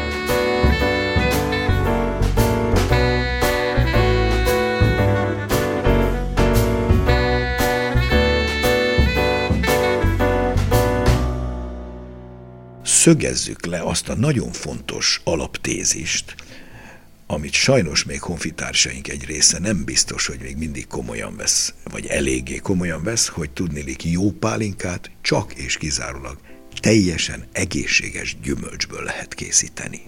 Szögezzük 13.01 13.65
le 13.65 13.81
azt 13.81 14.09
a 14.09 14.15
nagyon 14.15 14.51
fontos 14.51 15.21
alaptézist, 15.23 16.35
amit 17.27 17.53
sajnos 17.53 18.03
még 18.03 18.21
honfitársaink 18.21 19.07
egy 19.07 19.25
része 19.25 19.59
nem 19.59 19.83
biztos, 19.83 20.27
hogy 20.27 20.39
még 20.41 20.57
mindig 20.57 20.87
komolyan 20.87 21.35
vesz, 21.35 21.73
vagy 21.91 22.05
eléggé 22.05 22.57
komolyan 22.57 23.03
vesz, 23.03 23.27
hogy 23.27 23.49
tudnélik 23.49 24.03
jó 24.03 24.31
pálinkát 24.31 25.11
csak 25.21 25.53
és 25.53 25.77
kizárólag 25.77 26.37
teljesen 26.79 27.45
egészséges 27.51 28.37
gyümölcsből 28.43 29.03
lehet 29.03 29.33
készíteni. 29.33 30.01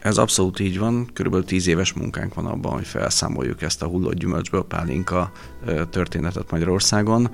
Ez 0.00 0.18
abszolút 0.18 0.60
így 0.60 0.78
van, 0.78 1.10
körülbelül 1.12 1.46
tíz 1.46 1.66
éves 1.66 1.92
munkánk 1.92 2.34
van 2.34 2.46
abban, 2.46 2.72
hogy 2.72 2.86
felszámoljuk 2.86 3.62
ezt 3.62 3.82
a 3.82 3.86
hullott 3.86 4.18
gyümölcsből 4.18 4.64
pálinka 4.64 5.32
történetet 5.90 6.50
Magyarországon. 6.50 7.30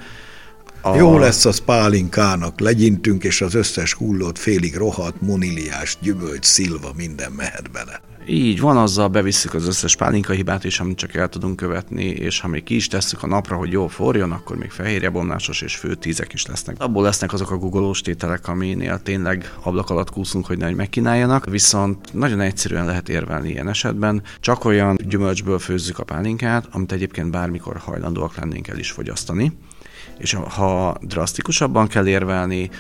A... 0.87 0.97
Jó 0.97 1.19
lesz 1.19 1.45
az 1.45 1.59
pálinkának, 1.59 2.61
legyintünk, 2.61 3.25
és 3.25 3.41
az 3.41 3.55
összes 3.55 3.93
hullott, 3.93 4.39
félig 4.39 4.77
rohadt, 4.77 5.21
moniliás, 5.21 5.99
gyümölcs, 6.01 6.45
szilva, 6.45 6.91
minden 6.97 7.33
mehet 7.33 7.71
bele. 7.71 8.01
Így 8.27 8.61
van, 8.61 8.77
azzal 8.77 9.09
bevisszük 9.09 9.55
az 9.55 9.67
összes 9.67 9.97
pálinka 9.97 10.33
hibát 10.33 10.65
is, 10.65 10.81
amit 10.81 10.97
csak 10.97 11.15
el 11.15 11.29
tudunk 11.29 11.57
követni, 11.57 12.05
és 12.05 12.41
ha 12.41 12.49
még 12.49 12.63
ki 12.63 12.75
is 12.75 12.89
tesszük 12.89 13.23
a 13.23 13.27
napra, 13.27 13.57
hogy 13.57 13.73
jól 13.73 13.89
forjon, 13.89 14.33
akkor 14.33 14.57
még 14.57 14.71
fehérjebomlásos 14.71 15.61
és 15.61 15.77
fő 15.77 15.95
tízek 15.95 16.33
is 16.33 16.47
lesznek. 16.47 16.77
Abból 16.79 17.03
lesznek 17.03 17.33
azok 17.33 17.51
a 17.51 17.57
googolós 17.57 18.01
tételek, 18.01 18.49
aminél 18.49 19.01
tényleg 19.03 19.53
ablak 19.63 19.91
alatt 19.91 20.11
kúszunk, 20.11 20.47
hogy 20.47 20.59
nehogy 20.59 20.77
megkínáljanak, 20.77 21.45
viszont 21.45 22.13
nagyon 22.13 22.41
egyszerűen 22.41 22.87
lehet 22.87 23.09
érvelni 23.09 23.51
ilyen 23.51 23.69
esetben. 23.69 24.23
Csak 24.41 24.65
olyan 24.65 24.99
gyümölcsből 25.09 25.59
főzzük 25.59 25.99
a 25.99 26.05
pálinkát, 26.05 26.69
amit 26.71 26.93
egyébként 26.93 27.31
bármikor 27.31 27.77
hajlandóak 27.77 28.37
lennénk 28.37 28.69
el 28.69 28.79
is 28.79 28.91
fogyasztani 28.91 29.53
és 30.19 30.33
ha 30.33 30.97
drasztikusabban 31.01 31.87
kell 31.87 32.07
érvelni, 32.07 32.71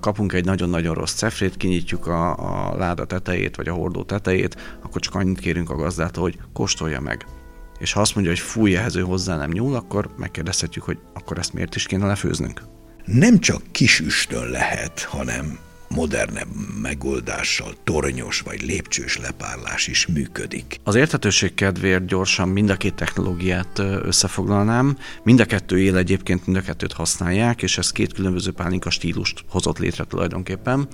kapunk 0.00 0.32
egy 0.32 0.44
nagyon-nagyon 0.44 0.94
rossz 0.94 1.14
cefrét, 1.14 1.56
kinyitjuk 1.56 2.06
a, 2.06 2.36
a 2.36 2.76
láda 2.76 3.04
tetejét, 3.04 3.56
vagy 3.56 3.68
a 3.68 3.74
hordó 3.74 4.02
tetejét, 4.02 4.78
akkor 4.82 5.00
csak 5.00 5.14
annyit 5.14 5.38
kérünk 5.38 5.70
a 5.70 5.76
gazdától, 5.76 6.22
hogy 6.22 6.38
kóstolja 6.52 7.00
meg. 7.00 7.26
És 7.78 7.92
ha 7.92 8.00
azt 8.00 8.14
mondja, 8.14 8.32
hogy 8.32 8.42
fúj, 8.42 8.76
ehhez 8.76 8.96
ő 8.96 9.00
hozzá 9.00 9.36
nem 9.36 9.50
nyúl, 9.50 9.74
akkor 9.74 10.10
megkérdezhetjük, 10.16 10.84
hogy 10.84 10.98
akkor 11.14 11.38
ezt 11.38 11.52
miért 11.52 11.74
is 11.74 11.86
kéne 11.86 12.06
lefőznünk. 12.06 12.62
Nem 13.04 13.38
csak 13.38 13.62
kis 13.70 14.00
üstön 14.00 14.48
lehet, 14.48 15.00
hanem 15.00 15.58
modernebb 15.88 16.48
megoldással 16.82 17.74
tornyos 17.84 18.40
vagy 18.40 18.62
lépcsős 18.62 19.18
lepárlás 19.18 19.86
is 19.86 20.06
működik. 20.06 20.80
Az 20.84 20.94
érthetőség 20.94 21.54
kedvéért 21.54 22.06
gyorsan 22.06 22.48
mind 22.48 22.70
a 22.70 22.76
két 22.76 22.94
technológiát 22.94 23.78
összefoglalnám. 24.02 24.98
Mind 25.22 25.40
a 25.40 25.44
kettő 25.44 25.80
él 25.80 25.96
egyébként, 25.96 26.46
mind 26.46 26.58
a 26.58 26.62
kettőt 26.62 26.92
használják, 26.92 27.62
és 27.62 27.78
ez 27.78 27.90
két 27.90 28.12
különböző 28.12 28.52
pálinka 28.52 28.90
stílust 28.90 29.44
hozott 29.48 29.78
létre 29.78 30.04
tulajdonképpen. 30.04 30.88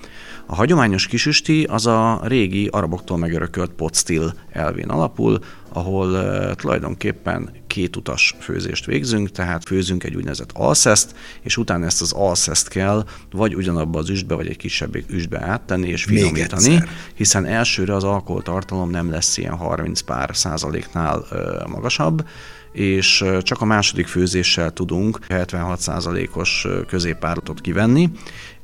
A 0.45 0.55
hagyományos 0.55 1.07
kisüsti 1.07 1.63
az 1.63 1.85
a 1.85 2.21
régi 2.23 2.67
araboktól 2.67 3.17
megörökölt 3.17 3.71
pot 3.71 3.95
stil 3.95 4.33
elvén 4.51 4.89
alapul, 4.89 5.39
ahol 5.73 6.09
uh, 6.09 6.51
tulajdonképpen 6.51 7.49
két 7.67 7.95
utas 7.95 8.35
főzést 8.39 8.85
végzünk, 8.85 9.31
tehát 9.31 9.63
főzünk 9.63 10.03
egy 10.03 10.15
úgynevezett 10.15 10.51
alszeszt, 10.53 11.15
és 11.41 11.57
utána 11.57 11.85
ezt 11.85 12.01
az 12.01 12.11
alszeszt 12.11 12.67
kell 12.67 13.05
vagy 13.31 13.55
ugyanabba 13.55 13.99
az 13.99 14.09
üstbe, 14.09 14.35
vagy 14.35 14.47
egy 14.47 14.57
kisebb 14.57 14.95
üstbe 15.09 15.41
áttenni 15.41 15.87
és 15.87 16.03
finomítani, 16.03 16.83
hiszen 17.15 17.45
elsőre 17.45 17.95
az 17.95 18.03
alkoholtartalom 18.03 18.89
nem 18.89 19.11
lesz 19.11 19.37
ilyen 19.37 19.55
30 19.55 20.01
pár 20.01 20.29
százaléknál 20.35 21.25
uh, 21.31 21.67
magasabb, 21.67 22.25
és 22.71 23.25
csak 23.41 23.61
a 23.61 23.65
második 23.65 24.07
főzéssel 24.07 24.71
tudunk 24.71 25.19
76%-os 25.29 26.67
középpárlatot 26.87 27.61
kivenni, 27.61 28.09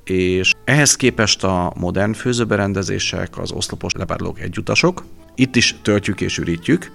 és 0.04 0.52
ehhez 0.64 0.96
képest 0.96 1.44
a 1.44 1.74
modern 1.76 2.14
főzőberendezések, 2.14 3.38
az 3.38 3.52
oszlopos 3.52 3.94
lepárlók 3.94 4.40
egyutasok, 4.40 5.04
itt 5.40 5.56
is 5.56 5.76
töltjük 5.82 6.22
és 6.22 6.38
ürítjük, 6.38 6.92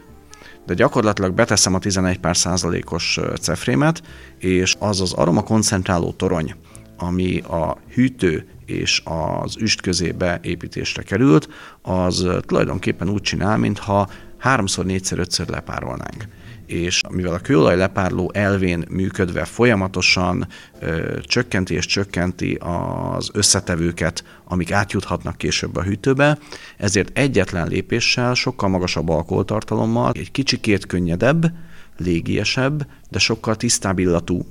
de 0.67 0.75
gyakorlatilag 0.75 1.35
beteszem 1.35 1.75
a 1.75 1.79
11 1.79 2.19
pár 2.19 2.37
százalékos 2.37 3.19
cefrémet, 3.41 4.03
és 4.39 4.77
az 4.79 5.01
az 5.01 5.13
aroma 5.13 5.43
koncentráló 5.43 6.13
torony, 6.13 6.55
ami 6.97 7.39
a 7.39 7.77
hűtő 7.95 8.47
és 8.67 9.03
az 9.05 9.57
üst 9.57 9.81
közébe 9.81 10.41
építésre 10.43 11.03
került, 11.03 11.49
az 11.83 12.27
tulajdonképpen 12.47 13.09
úgy 13.09 13.23
csinál, 13.23 13.59
mintha 13.59 14.09
háromszor, 14.39 14.85
négyszer, 14.85 15.19
ötször 15.19 15.49
lepárolnánk 15.49 16.27
és 16.67 17.01
mivel 17.11 17.35
a 17.35 17.39
kőolaj 17.39 17.77
lepárló 17.77 18.31
elvén 18.35 18.85
működve 18.91 19.45
folyamatosan 19.45 20.47
ö, 20.81 21.19
csökkenti 21.21 21.75
és 21.75 21.87
csökkenti 21.87 22.59
az 22.61 23.31
összetevőket, 23.33 24.25
amik 24.45 24.73
átjuthatnak 24.73 25.37
később 25.37 25.77
a 25.77 25.83
hűtőbe, 25.83 26.39
ezért 26.77 27.19
egyetlen 27.19 27.69
lépéssel, 27.69 28.35
sokkal 28.35 28.69
magasabb 28.69 29.09
alkoholtartalommal, 29.09 30.13
egy 30.15 30.31
kicsikét 30.31 30.87
könnyedebb, 30.87 31.53
légiesebb, 31.97 32.87
de 33.11 33.19
sokkal 33.19 33.57
tisztább 33.57 33.99
illatú 33.99 34.47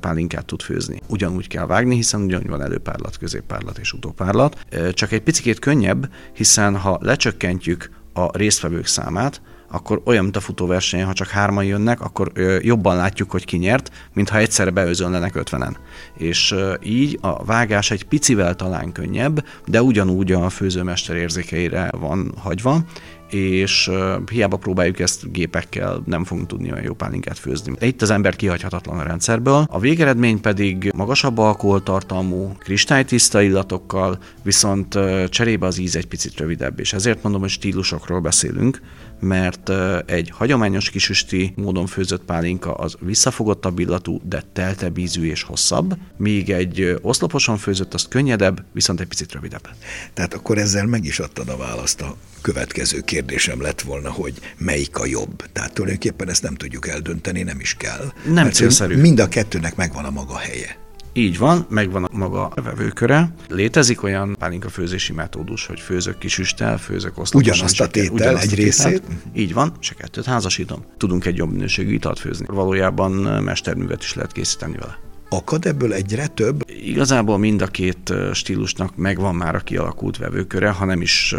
pálinkát 0.00 0.46
tud 0.46 0.62
főzni. 0.62 1.00
Ugyanúgy 1.06 1.48
kell 1.48 1.66
vágni, 1.66 1.94
hiszen 1.94 2.20
ugyanúgy 2.20 2.48
van 2.48 2.62
előpárlat, 2.62 3.18
középpárlat 3.18 3.78
és 3.78 3.92
utópárlat. 3.92 4.60
Csak 4.92 5.12
egy 5.12 5.22
picit 5.22 5.58
könnyebb, 5.58 6.10
hiszen 6.32 6.76
ha 6.76 6.98
lecsökkentjük 7.02 7.90
a 8.12 8.36
résztvevők 8.36 8.86
számát, 8.86 9.40
akkor 9.70 10.00
olyan, 10.04 10.22
mint 10.22 10.36
a 10.36 10.40
futóverseny, 10.40 11.04
ha 11.04 11.12
csak 11.12 11.28
hárman 11.28 11.64
jönnek, 11.64 12.00
akkor 12.00 12.32
jobban 12.60 12.96
látjuk, 12.96 13.30
hogy 13.30 13.44
ki 13.44 13.56
nyert, 13.56 13.90
mint 14.12 14.28
ha 14.28 14.38
egyszerre 14.38 14.70
beözönlenek 14.70 15.34
ötvenen. 15.34 15.76
És 16.16 16.54
így 16.82 17.18
a 17.20 17.44
vágás 17.44 17.90
egy 17.90 18.04
picivel 18.04 18.54
talán 18.54 18.92
könnyebb, 18.92 19.44
de 19.66 19.82
ugyanúgy 19.82 20.32
a 20.32 20.48
főzőmester 20.48 21.16
érzékeire 21.16 21.90
van 21.98 22.32
hagyva, 22.38 22.84
és 23.30 23.90
hiába 24.30 24.56
próbáljuk 24.56 24.98
ezt 24.98 25.32
gépekkel, 25.32 26.02
nem 26.04 26.24
fogunk 26.24 26.46
tudni 26.46 26.72
olyan 26.72 26.84
jó 26.84 26.94
pálinkát 26.94 27.38
főzni. 27.38 27.72
Itt 27.80 28.02
az 28.02 28.10
ember 28.10 28.36
kihagyhatatlan 28.36 28.98
a 28.98 29.02
rendszerből. 29.02 29.66
A 29.68 29.78
végeredmény 29.78 30.40
pedig 30.40 30.92
magasabb 30.94 31.38
alkoholtartalmú, 31.38 32.52
kristálytiszta 32.58 33.42
illatokkal, 33.42 34.18
viszont 34.42 34.98
cserébe 35.28 35.66
az 35.66 35.78
íz 35.78 35.96
egy 35.96 36.06
picit 36.06 36.38
rövidebb, 36.38 36.80
és 36.80 36.92
ezért 36.92 37.22
mondom, 37.22 37.40
hogy 37.40 37.50
stílusokról 37.50 38.20
beszélünk, 38.20 38.80
mert 39.20 39.70
egy 40.06 40.30
hagyományos 40.34 40.90
kisüsti 40.90 41.52
módon 41.56 41.86
főzött 41.86 42.24
pálinka 42.24 42.74
az 42.74 42.96
visszafogottabb 43.00 43.78
illatú, 43.78 44.20
de 44.24 44.42
teltebb 44.52 44.98
ízű 44.98 45.24
és 45.24 45.42
hosszabb, 45.42 45.96
míg 46.16 46.50
egy 46.50 46.98
oszloposan 47.02 47.56
főzött 47.56 47.94
az 47.94 48.08
könnyedebb, 48.08 48.64
viszont 48.72 49.00
egy 49.00 49.06
picit 49.06 49.32
rövidebb. 49.32 49.68
Tehát 50.14 50.34
akkor 50.34 50.58
ezzel 50.58 50.86
meg 50.86 51.04
is 51.04 51.18
adtad 51.18 51.48
a 51.48 51.56
választ. 51.56 52.00
A 52.00 52.16
következő 52.40 53.00
kérdésem 53.00 53.60
lett 53.60 53.80
volna, 53.80 54.10
hogy 54.10 54.34
melyik 54.58 54.98
a 54.98 55.06
jobb. 55.06 55.44
Tehát 55.52 55.72
tulajdonképpen 55.72 56.28
ezt 56.28 56.42
nem 56.42 56.54
tudjuk 56.54 56.88
eldönteni, 56.88 57.42
nem 57.42 57.60
is 57.60 57.74
kell. 57.74 58.12
Nem 58.32 58.50
célszerű. 58.50 58.96
Mind 59.00 59.18
a 59.18 59.28
kettőnek 59.28 59.76
megvan 59.76 60.04
a 60.04 60.10
maga 60.10 60.36
helye. 60.36 60.85
Így 61.16 61.38
van, 61.38 61.66
megvan 61.68 62.04
a 62.04 62.16
maga 62.16 62.52
vevőköre. 62.54 63.34
Létezik 63.48 64.02
olyan 64.02 64.36
pálinka 64.38 64.68
főzési 64.68 65.12
metódus, 65.12 65.66
hogy 65.66 65.80
főzök 65.80 66.18
kis 66.18 66.38
üstel, 66.38 66.78
főzök 66.78 67.18
oszloposan. 67.18 67.54
Ugyanazt 67.54 67.80
a 67.80 67.88
tétel, 67.88 68.12
ugyanazt 68.12 68.52
egy 68.52 68.52
a 68.52 68.62
részét? 68.62 69.02
Így 69.34 69.52
van, 69.52 69.72
se 69.80 69.94
kettőt 69.94 70.24
házasítom. 70.24 70.84
Tudunk 70.96 71.24
egy 71.24 71.36
jobb 71.36 71.50
minőségű 71.50 71.92
italt 71.92 72.18
főzni. 72.18 72.46
Valójában 72.48 73.12
mesterművet 73.42 74.02
is 74.02 74.14
lehet 74.14 74.32
készíteni 74.32 74.76
vele. 74.76 75.05
Akad 75.28 75.66
ebből 75.66 75.92
egyre 75.92 76.26
több? 76.26 76.70
Igazából 76.70 77.38
mind 77.38 77.62
a 77.62 77.66
két 77.66 78.12
stílusnak 78.32 78.96
megvan 78.96 79.34
már 79.34 79.54
a 79.54 79.60
kialakult 79.60 80.16
vevőköre, 80.16 80.70
ha 80.70 80.84
nem 80.84 81.00
is 81.00 81.34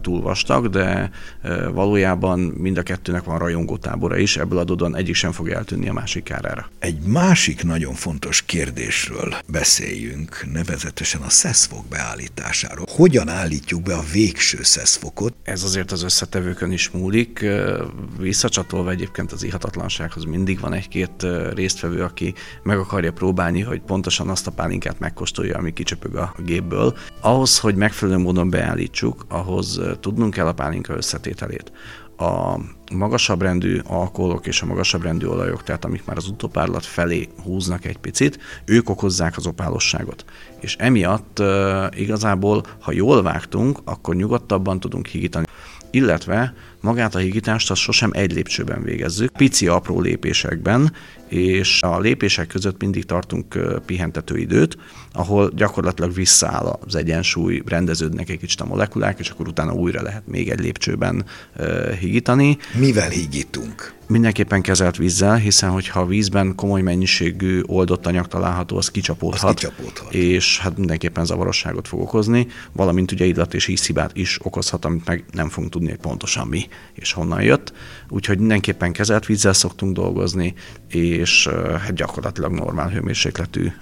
túl 0.00 0.20
vastag, 0.20 0.68
de 0.68 1.10
valójában 1.72 2.38
mind 2.38 2.78
a 2.78 2.82
kettőnek 2.82 3.24
van 3.24 3.38
rajongó 3.38 3.76
tábora 3.76 4.16
is, 4.16 4.36
ebből 4.36 4.58
adódóan 4.58 4.96
egyik 4.96 5.14
sem 5.14 5.32
fog 5.32 5.48
eltűnni 5.48 5.88
a 5.88 5.92
másik 5.92 6.22
kárára. 6.22 6.70
Egy 6.78 7.00
másik 7.00 7.64
nagyon 7.64 7.94
fontos 7.94 8.42
kérdésről 8.42 9.34
beszéljünk, 9.46 10.46
nevezetesen 10.52 11.20
a 11.20 11.28
szeszfok 11.28 11.86
beállításáról. 11.88 12.86
Hogyan 12.88 13.28
állítjuk 13.28 13.82
be 13.82 13.94
a 13.94 14.04
végső 14.12 14.62
szeszfokot? 14.62 15.34
Ez 15.42 15.62
azért 15.62 15.92
az 15.92 16.02
összetevőkön 16.02 16.72
is 16.72 16.90
múlik. 16.90 17.46
Visszacsatolva 18.18 18.90
egyébként 18.90 19.32
az 19.32 19.42
ihatatlansághoz 19.42 20.24
mindig 20.24 20.60
van 20.60 20.72
egy-két 20.72 21.26
résztvevő, 21.54 22.02
aki 22.02 22.34
meg 22.62 22.78
akarja 22.78 23.12
próbálni 23.12 23.28
próbálni, 23.30 23.60
hogy 23.60 23.80
pontosan 23.80 24.28
azt 24.28 24.46
a 24.46 24.50
pálinkát 24.50 24.98
megkóstolja, 24.98 25.58
ami 25.58 25.72
kicsöpög 25.72 26.14
a 26.14 26.34
gépből. 26.44 26.96
Ahhoz, 27.20 27.58
hogy 27.58 27.74
megfelelő 27.74 28.18
módon 28.18 28.50
beállítsuk, 28.50 29.24
ahhoz 29.28 29.80
tudnunk 30.00 30.34
kell 30.34 30.46
a 30.46 30.52
pálinka 30.52 30.94
összetételét. 30.96 31.72
A 32.16 32.58
magasabb 32.92 33.42
rendű 33.42 33.80
alkoholok 33.86 34.46
és 34.46 34.62
a 34.62 34.66
magasabb 34.66 35.02
rendű 35.02 35.26
olajok, 35.26 35.62
tehát 35.62 35.84
amik 35.84 36.04
már 36.04 36.16
az 36.16 36.28
utópárlat 36.28 36.84
felé 36.84 37.28
húznak 37.42 37.84
egy 37.84 37.98
picit, 37.98 38.38
ők 38.64 38.90
okozzák 38.90 39.36
az 39.36 39.46
opálosságot. 39.46 40.24
És 40.60 40.76
emiatt 40.76 41.42
igazából, 41.96 42.62
ha 42.80 42.92
jól 42.92 43.22
vágtunk, 43.22 43.78
akkor 43.84 44.14
nyugodtabban 44.14 44.80
tudunk 44.80 45.06
higítani 45.06 45.46
illetve 45.90 46.54
magát 46.80 47.14
a 47.14 47.18
higítást 47.18 47.70
azt 47.70 47.80
sosem 47.80 48.10
egy 48.12 48.32
lépcsőben 48.32 48.82
végezzük, 48.82 49.32
pici 49.32 49.66
apró 49.66 50.00
lépésekben, 50.00 50.92
és 51.28 51.82
a 51.82 52.00
lépések 52.00 52.46
között 52.46 52.80
mindig 52.80 53.04
tartunk 53.04 53.58
pihentető 53.86 54.36
időt, 54.36 54.76
ahol 55.12 55.50
gyakorlatilag 55.54 56.14
visszaáll 56.14 56.78
az 56.86 56.94
egyensúly, 56.94 57.62
rendeződnek 57.66 58.28
egy 58.28 58.38
kicsit 58.38 58.60
a 58.60 58.64
molekulák, 58.64 59.18
és 59.18 59.28
akkor 59.28 59.48
utána 59.48 59.72
újra 59.72 60.02
lehet 60.02 60.26
még 60.26 60.50
egy 60.50 60.60
lépcsőben 60.60 61.24
higítani. 62.00 62.58
Mivel 62.74 63.08
higítunk? 63.08 63.98
Mindenképpen 64.06 64.62
kezelt 64.62 64.96
vízzel, 64.96 65.36
hiszen 65.36 65.70
hogyha 65.70 66.00
a 66.00 66.06
vízben 66.06 66.54
komoly 66.54 66.80
mennyiségű 66.82 67.60
oldott 67.66 68.06
anyag 68.06 68.26
található, 68.26 68.76
az 68.76 68.90
kicsapódhat, 68.90 69.50
az 69.50 69.54
kicsapódhat. 69.54 70.14
és 70.14 70.58
hát 70.58 70.76
mindenképpen 70.76 71.24
zavarosságot 71.24 71.88
fog 71.88 72.00
okozni, 72.00 72.46
valamint 72.72 73.12
ugye 73.12 73.24
illat 73.24 73.54
és 73.54 73.68
ízhibát 73.68 74.16
is 74.16 74.38
okozhat, 74.42 74.84
amit 74.84 75.06
meg 75.06 75.24
nem 75.32 75.48
fogunk 75.48 75.72
tudni, 75.72 75.88
hogy 75.88 75.98
pontosan 75.98 76.46
mi 76.46 76.68
és 76.94 77.12
honnan 77.12 77.42
jött. 77.42 77.72
Úgyhogy 78.08 78.38
mindenképpen 78.38 78.92
kezelt 78.92 79.26
vízzel 79.26 79.52
szoktunk 79.52 79.94
dolgozni, 79.94 80.54
és 80.88 81.48
hát 81.80 81.94
gyakorlatilag 81.94 82.52
normál 82.52 82.88
hőmérsékletű 82.88 83.72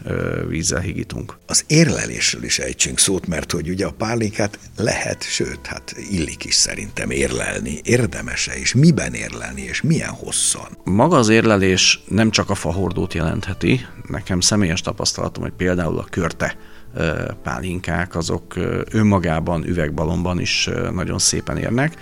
vízzel 0.49 0.81
higítunk. 0.81 1.39
Az 1.47 1.65
érlelésről 1.67 2.43
is 2.43 2.59
ejtsünk 2.59 2.99
szót, 2.99 3.27
mert 3.27 3.53
hogy 3.53 3.69
ugye 3.69 3.87
a 3.87 3.93
pálinkát 3.93 4.59
lehet, 4.77 5.23
sőt, 5.23 5.67
hát 5.67 5.95
illik 6.11 6.45
is 6.45 6.55
szerintem 6.55 7.11
érlelni. 7.11 7.81
Érdemese 7.83 8.57
és 8.57 8.75
miben 8.75 9.15
érlelni, 9.15 9.63
és 9.63 9.81
milyen 9.81 10.11
hosszan? 10.11 10.79
Maga 10.85 11.17
az 11.17 11.29
érlelés 11.29 12.01
nem 12.09 12.31
csak 12.31 12.51
a 12.51 12.55
fahordót 12.55 13.15
jelentheti. 13.15 13.87
Nekem 14.09 14.41
személyes 14.41 14.81
tapasztalatom, 14.81 15.43
hogy 15.43 15.53
például 15.57 15.99
a 15.99 16.07
körte 16.11 16.57
pálinkák, 17.43 18.17
azok 18.17 18.55
önmagában 18.93 19.67
üvegbalomban 19.67 20.41
is 20.41 20.69
nagyon 20.93 21.19
szépen 21.19 21.57
érnek, 21.57 21.95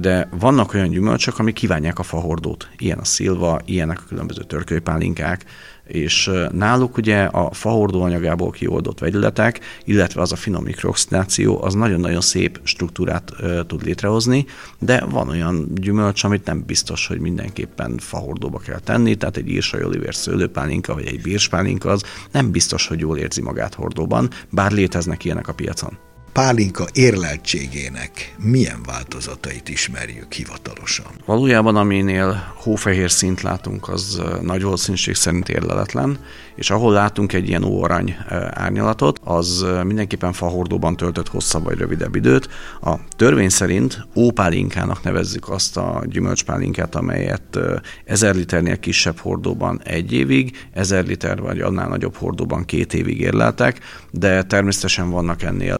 de 0.00 0.28
vannak 0.30 0.74
olyan 0.74 0.88
gyümölcsök, 0.88 1.38
amik 1.38 1.54
kívánják 1.54 1.98
a 1.98 2.02
fahordót. 2.02 2.68
Ilyen 2.78 2.98
a 2.98 3.04
szilva, 3.04 3.60
ilyenek 3.64 3.98
a 3.98 4.08
különböző 4.08 4.42
törkölypálinkák, 4.42 5.44
és 5.88 6.30
náluk 6.52 6.96
ugye 6.96 7.22
a 7.22 7.52
fahordó 7.52 8.02
anyagából 8.02 8.50
kioldott 8.50 8.98
vegyületek, 8.98 9.60
illetve 9.84 10.20
az 10.20 10.32
a 10.32 10.36
finom 10.36 10.62
mikrooxidáció, 10.62 11.62
az 11.62 11.74
nagyon-nagyon 11.74 12.20
szép 12.20 12.60
struktúrát 12.62 13.32
ö, 13.40 13.60
tud 13.66 13.84
létrehozni, 13.84 14.46
de 14.78 15.04
van 15.04 15.28
olyan 15.28 15.68
gyümölcs, 15.74 16.24
amit 16.24 16.44
nem 16.44 16.62
biztos, 16.66 17.06
hogy 17.06 17.20
mindenképpen 17.20 17.98
fahordóba 17.98 18.58
kell 18.58 18.78
tenni, 18.78 19.14
tehát 19.14 19.36
egy 19.36 19.48
írsai 19.48 19.84
oliver 19.84 20.14
szőlőpálinka, 20.14 20.94
vagy 20.94 21.06
egy 21.06 21.22
bírspálinka 21.22 21.90
az 21.90 22.02
nem 22.32 22.50
biztos, 22.50 22.86
hogy 22.86 23.00
jól 23.00 23.18
érzi 23.18 23.42
magát 23.42 23.74
hordóban, 23.74 24.30
bár 24.50 24.72
léteznek 24.72 25.24
ilyenek 25.24 25.48
a 25.48 25.52
piacon 25.52 26.07
pálinka 26.38 26.86
érleltségének 26.92 28.34
milyen 28.38 28.82
változatait 28.86 29.68
ismerjük 29.68 30.32
hivatalosan? 30.32 31.06
Valójában 31.26 31.76
aminél 31.76 32.52
hófehér 32.54 33.10
szint 33.10 33.42
látunk, 33.42 33.88
az 33.88 34.22
nagy 34.42 34.62
valószínűség 34.62 35.14
szerint 35.14 35.48
érleletlen, 35.48 36.18
és 36.54 36.70
ahol 36.70 36.92
látunk 36.92 37.32
egy 37.32 37.48
ilyen 37.48 37.64
óarany 37.64 38.16
árnyalatot, 38.50 39.20
az 39.24 39.66
mindenképpen 39.84 40.32
fahordóban 40.32 40.96
töltött 40.96 41.28
hosszabb 41.28 41.64
vagy 41.64 41.78
rövidebb 41.78 42.14
időt. 42.14 42.48
A 42.80 42.94
törvény 43.16 43.48
szerint 43.48 44.06
ópálinkának 44.16 45.02
nevezzük 45.02 45.48
azt 45.48 45.76
a 45.76 46.02
gyümölcspálinkát, 46.06 46.94
amelyet 46.94 47.58
1000 48.04 48.34
liternél 48.34 48.78
kisebb 48.78 49.18
hordóban 49.18 49.80
egy 49.84 50.12
évig, 50.12 50.56
1000 50.72 51.04
liter 51.06 51.40
vagy 51.40 51.60
annál 51.60 51.88
nagyobb 51.88 52.14
hordóban 52.14 52.64
két 52.64 52.94
évig 52.94 53.20
érleltek, 53.20 53.80
de 54.10 54.42
természetesen 54.42 55.10
vannak 55.10 55.42
ennél 55.42 55.76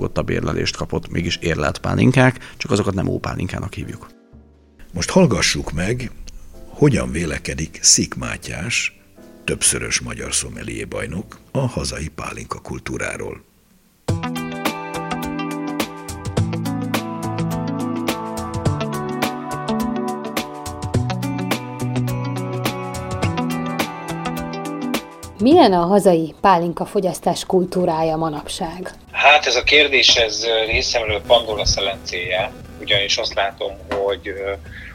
visszafogottabb 0.00 0.30
érlelést 0.30 0.76
kapott, 0.76 1.10
mégis 1.10 1.36
érlelt 1.36 1.78
pálinkák, 1.78 2.54
csak 2.56 2.70
azokat 2.70 2.94
nem 2.94 3.08
ópálinkának 3.08 3.74
hívjuk. 3.74 4.10
Most 4.92 5.10
hallgassuk 5.10 5.72
meg, 5.72 6.10
hogyan 6.68 7.10
vélekedik 7.10 7.78
Szik 7.82 8.14
Mátyás, 8.14 9.00
többszörös 9.44 10.00
magyar 10.00 10.34
szomelié 10.34 10.84
bajnok 10.84 11.38
a 11.50 11.58
hazai 11.58 12.08
pálinka 12.08 12.60
kultúráról. 12.60 13.44
Milyen 25.40 25.72
a 25.72 25.86
hazai 25.86 26.34
pálinka 26.40 26.84
fogyasztás 26.84 27.44
kultúrája 27.44 28.16
manapság? 28.16 28.90
Hát 29.12 29.46
ez 29.46 29.56
a 29.56 29.62
kérdés, 29.62 30.16
ez 30.16 30.46
részemről 30.66 31.20
Pandora 31.26 31.64
szelencéje, 31.64 32.52
ugyanis 32.80 33.16
azt 33.16 33.34
látom, 33.34 33.72
hogy 33.88 34.34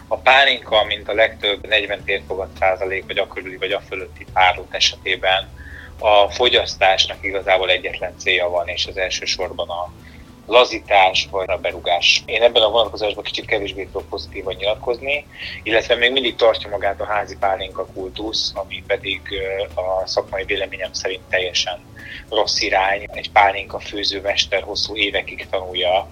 a 0.07 0.17
pálinka, 0.17 0.83
mint 0.83 1.09
a 1.09 1.13
legtöbb 1.13 1.67
40 1.67 2.03
térfogat 2.03 2.49
százalék, 2.59 3.03
vagy 3.07 3.17
a 3.17 3.27
körüli, 3.27 3.57
vagy 3.57 3.71
a 3.71 3.81
fölötti 3.87 4.25
párlót 4.33 4.73
esetében 4.73 5.47
a 5.99 6.31
fogyasztásnak 6.31 7.17
igazából 7.21 7.69
egyetlen 7.69 8.13
célja 8.17 8.49
van, 8.49 8.67
és 8.67 8.87
az 8.87 8.97
elsősorban 8.97 9.69
a 9.69 9.91
lazítás 10.47 11.27
vagy 11.31 11.49
a 11.49 11.57
berugás. 11.57 12.23
Én 12.25 12.41
ebben 12.41 12.61
a 12.61 12.69
vonatkozásban 12.69 13.23
kicsit 13.23 13.45
kevésbé 13.45 13.83
tudok 13.83 14.09
pozitívan 14.09 14.55
nyilatkozni, 14.55 15.27
illetve 15.63 15.95
még 15.95 16.11
mindig 16.11 16.35
tartja 16.35 16.69
magát 16.69 17.01
a 17.01 17.05
házi 17.05 17.37
pálinka 17.37 17.85
kultusz, 17.85 18.51
ami 18.55 18.83
pedig 18.87 19.21
a 19.73 20.07
szakmai 20.07 20.43
véleményem 20.43 20.93
szerint 20.93 21.23
teljesen 21.29 21.79
rossz 22.29 22.61
irány. 22.61 23.07
Egy 23.13 23.31
pálinka 23.31 23.79
főzőmester 23.79 24.61
hosszú 24.61 24.95
évekig 24.95 25.47
tanulja 25.49 26.11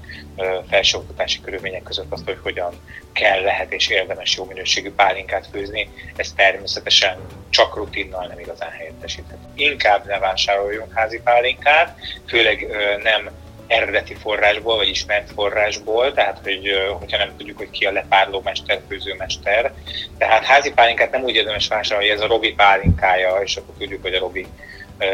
felsőoktatási 0.69 1.41
körülmények 1.41 1.83
között 1.83 2.11
azt, 2.11 2.25
hogy 2.25 2.37
hogyan 2.43 2.73
kell, 3.11 3.41
lehet 3.41 3.73
és 3.73 3.87
érdemes 3.87 4.35
jó 4.35 4.45
minőségű 4.45 4.91
pálinkát 4.91 5.47
főzni. 5.51 5.89
Ez 6.15 6.33
természetesen 6.35 7.17
csak 7.49 7.75
rutinnal 7.75 8.27
nem 8.27 8.39
igazán 8.39 8.71
helyettesíthető. 8.71 9.47
Inkább 9.55 10.05
ne 10.05 10.19
vásároljunk 10.19 10.93
házi 10.93 11.21
pálinkát, 11.23 11.97
főleg 12.27 12.67
nem 13.03 13.31
eredeti 13.73 14.13
forrásból, 14.13 14.75
vagy 14.75 14.87
ismert 14.87 15.31
forrásból, 15.31 16.13
tehát 16.13 16.39
hogy, 16.43 16.71
hogyha 16.99 17.17
nem 17.17 17.37
tudjuk, 17.37 17.57
hogy 17.57 17.69
ki 17.69 17.85
a 17.85 17.91
lepárló 17.91 18.41
mester, 18.43 18.81
főzőmester. 18.87 19.73
Tehát 20.17 20.45
házi 20.45 20.71
pálinkát 20.71 21.11
nem 21.11 21.23
úgy 21.23 21.35
érdemes 21.35 21.67
vásárolni, 21.67 22.09
hogy 22.09 22.17
ez 22.17 22.23
a 22.23 22.27
Robi 22.27 22.53
pálinkája, 22.53 23.35
és 23.35 23.55
akkor 23.55 23.73
tudjuk, 23.77 24.01
hogy 24.01 24.13
a 24.13 24.19
Robi 24.19 24.47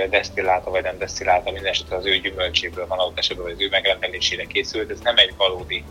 desztilláta 0.10 0.69
vagy 0.69 0.84
nem 0.84 0.98
desztilláta, 0.98 1.52
minden 1.52 1.72
esetre 1.72 1.95
az 1.95 2.06
ő 2.06 2.17
gyümölcséből 2.17 2.88
van, 2.88 3.00
adott 3.00 3.17
esetben 3.17 3.52
az 3.52 3.62
ő 3.62 3.67
megrendelésére 3.69 4.43
készült, 4.43 4.91
ez 4.91 5.00
nem 5.00 5.17
egy 5.17 5.34
valódi 5.38 5.84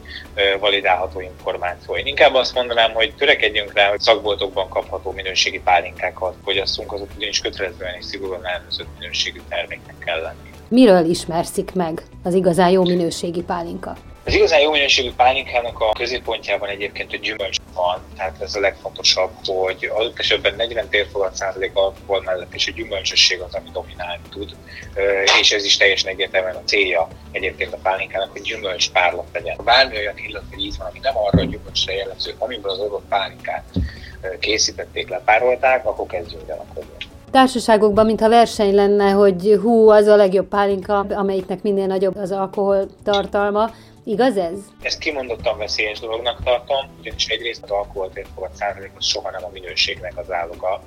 validálható 0.58 1.20
információ. 1.20 1.96
Én 1.96 2.06
inkább 2.06 2.34
azt 2.34 2.54
mondanám, 2.54 2.92
hogy 2.92 3.14
törekedjünk 3.14 3.72
rá, 3.72 3.88
hogy 3.88 4.00
szakboltokban 4.00 4.68
kapható 4.68 5.12
minőségi 5.12 5.60
pálinkákat 5.60 6.34
fogyasszunk, 6.44 6.92
azok 6.92 7.08
ugyanis 7.16 7.40
kötelezően 7.40 7.94
és 7.98 8.04
szigorúan 8.04 8.46
ellenőrzött 8.46 8.98
minőségű 8.98 9.40
terméknek 9.48 9.98
kell 10.04 10.20
lenni. 10.20 10.50
Miről 10.70 11.04
ismerszik 11.04 11.74
meg 11.74 12.02
az 12.22 12.34
igazán 12.34 12.70
jó 12.70 12.82
minőségi 12.82 13.42
pálinka? 13.42 13.96
Az 14.24 14.34
igazán 14.34 14.60
jó 14.60 14.70
minőségű 14.70 15.12
pálinkának 15.16 15.80
a 15.80 15.92
középpontjában 15.92 16.68
egyébként 16.68 17.12
a 17.12 17.16
gyümölcs 17.16 17.56
van, 17.74 18.00
tehát 18.16 18.40
ez 18.40 18.54
a 18.54 18.60
legfontosabb, 18.60 19.30
hogy 19.44 19.90
adott 19.94 20.18
esetben 20.18 20.54
40 20.54 20.88
térfogat 20.88 21.34
százalék 21.34 21.70
alkohol 21.74 22.22
mellett 22.22 22.54
és 22.54 22.68
a 22.68 22.72
gyümölcsösség 22.72 23.40
az, 23.40 23.54
ami 23.54 23.68
dominálni 23.72 24.22
tud, 24.30 24.56
és 25.40 25.52
ez 25.52 25.64
is 25.64 25.76
teljesen 25.76 26.10
egyértelműen 26.10 26.56
a 26.56 26.64
célja 26.64 27.08
egyébként 27.30 27.72
a 27.72 27.78
pálinkának, 27.82 28.32
hogy 28.32 28.42
gyümölcs 28.42 28.90
párlat 28.90 29.28
legyen. 29.32 29.56
Bármi 29.64 29.96
olyan 29.96 30.18
illat 30.28 30.44
vagy 30.50 30.64
íz 30.64 30.78
van, 30.78 30.86
ami 30.86 30.98
nem 31.02 31.16
arra 31.16 31.40
a 31.40 31.44
gyümölcsre 31.44 31.92
jellemző, 31.92 32.34
amiből 32.38 32.70
az 32.70 32.78
adott 32.78 33.08
pálinkát 33.08 33.64
készítették, 34.40 35.08
lepárolták, 35.08 35.86
akkor 35.86 36.06
kezdjünk 36.06 36.46
gyanakodni 36.46 37.07
társaságokban, 37.30 38.06
mintha 38.06 38.28
verseny 38.28 38.74
lenne, 38.74 39.10
hogy 39.10 39.58
hú, 39.62 39.88
az 39.88 40.06
a 40.06 40.16
legjobb 40.16 40.48
pálinka, 40.48 40.98
amelyiknek 40.98 41.62
minél 41.62 41.86
nagyobb 41.86 42.16
az 42.16 42.32
alkohol 42.32 42.86
tartalma. 43.04 43.70
Igaz 44.04 44.36
ez? 44.36 44.58
Ezt 44.82 44.98
kimondottan 44.98 45.58
veszélyes 45.58 46.00
dolognak 46.00 46.42
tartom, 46.44 46.78
ugyanis 47.00 47.26
egyrészt 47.26 47.62
az 47.62 47.70
alkoholtérfogat 47.70 48.54
százalék 48.54 48.90
az 48.98 49.04
soha 49.04 49.30
nem 49.30 49.44
a 49.44 49.50
minőségnek 49.52 50.12
az 50.16 50.32
áloga. 50.32 50.82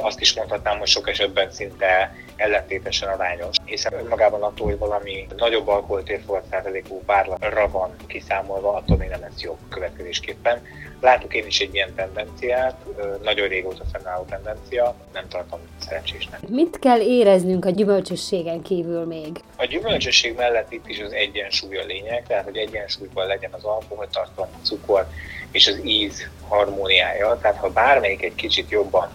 Azt 0.00 0.20
is 0.20 0.34
mondhatnám, 0.34 0.78
hogy 0.78 0.88
sok 0.88 1.08
esetben 1.08 1.50
szinte 1.50 2.14
ellentétesen 2.36 3.08
arányos, 3.08 3.56
hiszen 3.64 3.92
önmagában 3.92 4.42
attól, 4.42 4.66
hogy 4.66 4.78
valami 4.78 5.26
nagyobb 5.36 5.68
alkoholtérfogat 5.68 6.44
százalékú 6.50 7.02
párlatra 7.06 7.70
van 7.70 7.96
kiszámolva, 8.06 8.74
attól 8.74 8.96
még 8.96 9.08
nem 9.08 9.20
lesz 9.20 9.40
jobb 9.40 9.58
következésképpen. 9.68 10.62
Látok 11.00 11.34
én 11.34 11.46
is 11.46 11.60
egy 11.60 11.74
ilyen 11.74 11.94
tendenciát, 11.94 12.76
nagyon 13.22 13.48
régóta 13.48 13.84
fennálló 13.92 14.24
tendencia, 14.24 14.94
nem 15.12 15.28
tartom 15.28 15.60
szerencsésnek. 15.86 16.48
Mit 16.48 16.78
kell 16.78 17.00
éreznünk 17.00 17.64
a 17.64 17.70
gyümölcsösségen 17.70 18.62
kívül 18.62 19.04
még? 19.06 19.40
A 19.56 19.64
gyümölcsösség 19.64 20.34
mellett 20.36 20.72
itt 20.72 20.88
is 20.88 21.00
az 21.00 21.12
egyensúly 21.12 21.76
a 21.76 21.84
lényeg, 21.84 22.24
tehát 22.26 22.44
hogy 22.44 22.56
egyensúlyban 22.56 23.26
legyen 23.26 23.52
az 23.52 23.64
alkoholtartalom, 23.64 24.50
a 24.52 24.66
cukor 24.66 25.06
és 25.50 25.66
az 25.66 25.80
íz 25.84 26.28
harmóniája. 26.48 27.38
Tehát 27.42 27.56
ha 27.56 27.70
bármelyik 27.70 28.22
egy 28.22 28.34
kicsit 28.34 28.70
jobban 28.70 29.10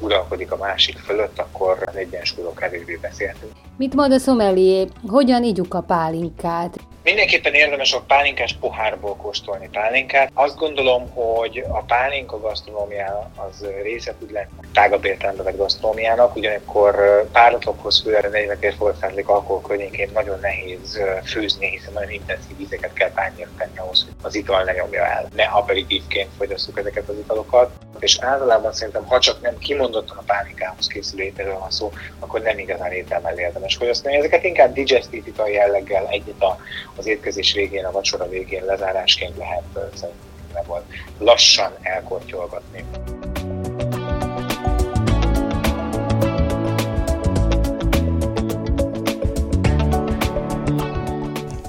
uralkodik 0.00 0.52
a 0.52 0.56
másik 0.56 0.98
fölött, 0.98 1.38
akkor 1.38 1.78
az 1.86 1.96
egyensúlyról 1.96 2.54
kevésbé 2.54 2.98
beszélhetünk. 3.00 3.52
Mit 3.76 3.94
mond 3.94 4.12
a 4.12 4.18
szomelié? 4.18 4.86
Hogyan 5.08 5.44
ígyuk 5.44 5.74
a 5.74 5.80
pálinkát? 5.80 6.76
Mindenképpen 7.10 7.54
érdemes 7.54 7.92
a 7.92 8.00
pálinkás 8.00 8.56
pohárból 8.60 9.16
kóstolni 9.16 9.68
pálinkát. 9.72 10.30
Azt 10.34 10.56
gondolom, 10.56 11.10
hogy 11.10 11.64
a 11.68 11.82
pálinka 11.82 12.40
gasztronómiája 12.40 13.30
az 13.36 13.66
része 13.82 14.14
tud 14.18 14.32
lenni 14.32 14.60
tágabb 14.72 15.04
értelemben 15.04 15.44
vett 15.44 15.56
gasztronómiának, 15.56 16.36
ugyanakkor 16.36 16.94
a 17.32 18.28
40 18.28 18.58
százalék 19.00 19.28
alkohol 19.28 19.60
környékén 19.60 20.10
nagyon 20.14 20.38
nehéz 20.40 21.00
főzni, 21.24 21.70
hiszen 21.70 21.92
nagyon 21.92 22.10
intenzív 22.10 22.60
ízeket 22.60 22.92
kell 22.92 23.10
tenni 23.10 23.46
ahhoz, 23.76 24.02
hogy 24.04 24.12
az 24.22 24.34
ital 24.34 24.62
ne 24.62 24.72
nyomja 24.72 25.06
el. 25.06 25.28
Ne 25.34 25.44
aperitívként 25.44 26.28
fogyasszuk 26.38 26.78
ezeket 26.78 27.08
az 27.08 27.18
italokat. 27.18 27.70
És 27.98 28.18
általában 28.20 28.72
szerintem, 28.72 29.06
ha 29.06 29.18
csak 29.18 29.40
nem 29.40 29.58
kimondottan 29.58 30.16
a 30.16 30.22
pálinkához 30.26 30.86
készülő 30.86 31.22
ételről 31.22 31.58
van 31.58 31.70
szó, 31.70 31.92
akkor 32.18 32.40
nem 32.40 32.58
igazán 32.58 32.92
ételmel 32.92 33.38
érdemes 33.38 33.76
fogyasztani. 33.76 34.16
Ezeket 34.16 34.44
inkább 34.44 34.72
digestivitai 34.72 35.52
jelleggel 35.52 36.06
egyet 36.10 36.42
a 36.42 36.58
az 37.00 37.06
étkezés 37.06 37.52
végén, 37.52 37.84
a 37.84 37.90
vacsora 37.90 38.28
végén 38.28 38.64
lezárásként 38.64 39.36
lehet 39.36 39.62
szerintem 39.94 40.82
lassan 41.18 41.72
elkortyolgatni. 41.82 42.84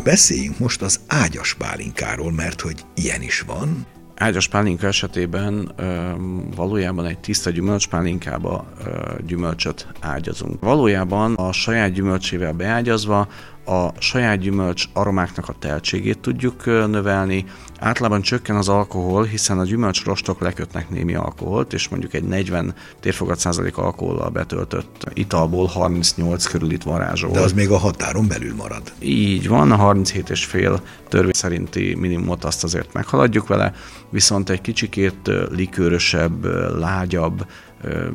Beszéljünk 0.03 0.59
most 0.59 0.81
az 0.81 0.99
ágyas 1.07 1.53
pálinkáról, 1.53 2.31
mert 2.31 2.61
hogy 2.61 2.85
ilyen 2.95 3.21
is 3.21 3.41
van, 3.41 3.85
ágyas 4.15 4.47
pálinka 4.47 4.87
esetében 4.87 5.71
ö, 5.75 6.11
valójában 6.55 7.05
egy 7.05 7.19
tiszta 7.19 7.49
gyümölcspálinkába 7.49 8.65
ö, 8.85 9.13
gyümölcsöt 9.25 9.87
ágyazunk. 9.99 10.59
Valójában 10.59 11.35
a 11.35 11.51
saját 11.51 11.91
gyümölcsével 11.91 12.53
beágyazva 12.53 13.27
a 13.71 13.93
saját 13.99 14.39
gyümölcs 14.39 14.85
aromáknak 14.93 15.49
a 15.49 15.55
teltségét 15.59 16.19
tudjuk 16.19 16.65
növelni. 16.65 17.45
Általában 17.79 18.21
csökken 18.21 18.55
az 18.55 18.69
alkohol, 18.69 19.23
hiszen 19.23 19.59
a 19.59 19.63
gyümölcs 19.63 20.03
rostok 20.03 20.39
lekötnek 20.39 20.89
némi 20.89 21.15
alkoholt, 21.15 21.73
és 21.73 21.87
mondjuk 21.87 22.13
egy 22.13 22.23
40 22.23 22.73
térfogat 22.99 23.39
százalék 23.39 23.77
alkohollal 23.77 24.29
betöltött 24.29 25.09
italból 25.13 25.65
38 25.65 26.45
körül 26.45 26.71
itt 26.71 26.83
varázsol. 26.83 27.31
De 27.31 27.39
az 27.39 27.53
még 27.53 27.69
a 27.69 27.77
határon 27.77 28.27
belül 28.27 28.55
marad. 28.55 28.93
Így 28.99 29.47
van, 29.47 29.71
a 29.71 29.93
37,5 29.93 30.79
törvény 31.09 31.31
szerinti 31.33 31.95
minimumot 31.99 32.43
azt 32.43 32.63
azért 32.63 32.93
meghaladjuk 32.93 33.47
vele, 33.47 33.73
viszont 34.09 34.49
egy 34.49 34.61
kicsikét 34.61 35.31
likőrösebb, 35.49 36.45
lágyabb, 36.79 37.45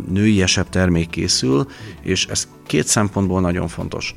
nőiesebb 0.09 0.69
termék 0.69 1.11
készül, 1.11 1.67
és 2.03 2.27
ez 2.27 2.49
két 2.67 2.87
szempontból 2.87 3.41
nagyon 3.41 3.69
fontos. 3.69 4.15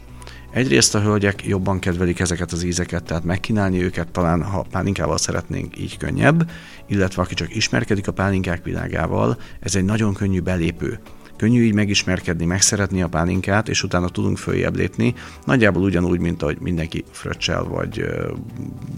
Egyrészt 0.52 0.96
a 0.96 1.02
hölgyek 1.02 1.46
jobban 1.46 1.80
kedvelik 1.80 2.20
ezeket 2.20 2.52
az 2.52 2.64
ízeket, 2.64 3.04
tehát 3.04 3.24
megkínálni 3.24 3.84
őket 3.84 4.08
talán, 4.08 4.44
ha 4.44 4.66
pálinkával 4.72 5.18
szeretnénk, 5.18 5.80
így 5.80 5.98
könnyebb, 5.98 6.50
illetve 6.88 7.22
aki 7.22 7.34
csak 7.34 7.56
ismerkedik 7.56 8.08
a 8.08 8.12
pálinkák 8.12 8.64
világával, 8.64 9.38
ez 9.60 9.76
egy 9.76 9.86
nagyon 9.86 10.14
könnyű 10.14 10.40
belépő. 10.40 11.00
Könnyű 11.38 11.64
így 11.64 11.74
megismerkedni, 11.74 12.46
megszeretni 12.46 13.02
a 13.02 13.08
pálinkát, 13.08 13.70
és 13.70 13.84
utána 13.84 14.10
tudunk 14.10 14.38
följebb 14.38 14.76
lépni. 14.76 15.14
Nagyjából 15.46 15.84
ugyanúgy, 15.84 16.20
mint 16.20 16.42
ahogy 16.42 16.58
mindenki 16.60 17.04
fröccsel 17.12 17.64
vagy 17.64 18.06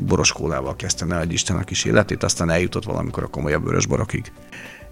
boroskólával 0.06 0.76
kezdte 0.76 1.06
el 1.10 1.20
egy 1.20 1.34
Isten 1.34 1.58
a 1.58 1.64
kis 1.64 1.86
életét, 1.86 2.24
aztán 2.24 2.50
eljutott 2.50 2.84
valamikor 2.84 3.24
a 3.24 3.28
komolyabb 3.28 3.64
vörösborokig. 3.64 4.32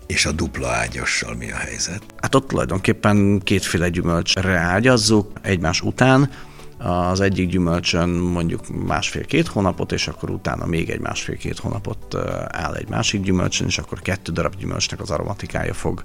És 0.07 0.25
a 0.25 0.31
dupla 0.31 0.67
ágyassal 0.67 1.35
mi 1.35 1.51
a 1.51 1.55
helyzet? 1.55 2.03
Hát 2.17 2.35
ott 2.35 2.47
tulajdonképpen 2.47 3.39
kétféle 3.43 3.89
gyümölcsre 3.89 4.57
ágyazzuk 4.57 5.31
egymás 5.41 5.81
után, 5.81 6.29
az 6.79 7.19
egyik 7.19 7.49
gyümölcsön 7.49 8.09
mondjuk 8.09 8.85
másfél-két 8.85 9.47
hónapot, 9.47 9.91
és 9.91 10.07
akkor 10.07 10.29
utána 10.29 10.65
még 10.65 10.89
egy 10.89 10.99
másfél-két 10.99 11.57
hónapot 11.59 12.15
áll 12.47 12.75
egy 12.75 12.87
másik 12.87 13.21
gyümölcsön, 13.21 13.67
és 13.67 13.77
akkor 13.77 14.01
kettő 14.01 14.31
darab 14.31 14.55
gyümölcsnek 14.55 15.01
az 15.01 15.11
aromatikája 15.11 15.73
fog 15.73 16.03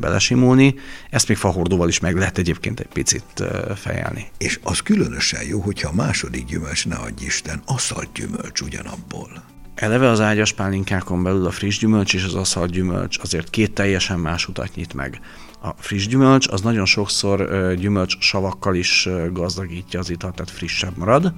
belesimulni. 0.00 0.74
Ezt 1.10 1.28
még 1.28 1.36
fahordóval 1.36 1.88
is 1.88 2.00
meg 2.00 2.16
lehet 2.16 2.38
egyébként 2.38 2.80
egy 2.80 2.88
picit 2.92 3.44
fejelni. 3.74 4.26
És 4.38 4.60
az 4.62 4.80
különösen 4.80 5.44
jó, 5.46 5.60
hogyha 5.60 5.88
a 5.88 5.94
második 5.94 6.44
gyümölcs, 6.44 6.86
ne 6.86 6.96
adj 6.96 7.24
Isten, 7.24 7.62
aszalt 7.66 8.08
gyümölcs 8.14 8.60
ugyanabból. 8.60 9.44
Eleve 9.74 10.08
az 10.08 10.20
ágyas 10.20 10.52
pálinkákon 10.52 11.22
belül 11.22 11.46
a 11.46 11.50
friss 11.50 11.78
gyümölcs 11.78 12.14
és 12.14 12.24
az 12.24 12.34
aszalt 12.34 12.70
gyümölcs 12.70 13.18
azért 13.18 13.50
két 13.50 13.72
teljesen 13.72 14.18
más 14.18 14.48
utat 14.48 14.74
nyit 14.74 14.94
meg. 14.94 15.20
A 15.64 15.74
friss 15.78 16.06
gyümölcs 16.06 16.48
az 16.48 16.60
nagyon 16.60 16.84
sokszor 16.84 17.48
gyümölcs 17.74 18.18
savakkal 18.18 18.74
is 18.74 19.08
gazdagítja 19.32 20.00
az 20.00 20.10
italt, 20.10 20.34
tehát 20.34 20.50
frissebb 20.50 20.96
marad, 20.96 21.32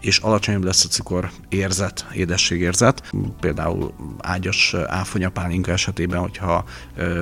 és 0.00 0.18
alacsonyabb 0.18 0.64
lesz 0.64 0.84
a 0.84 0.88
cukor 0.88 1.30
érzet, 1.48 2.06
édességérzet. 2.14 3.12
Például 3.40 3.92
ágyas 4.18 4.74
áfonyapálinka 4.86 5.72
esetében, 5.72 6.20
hogyha 6.20 6.64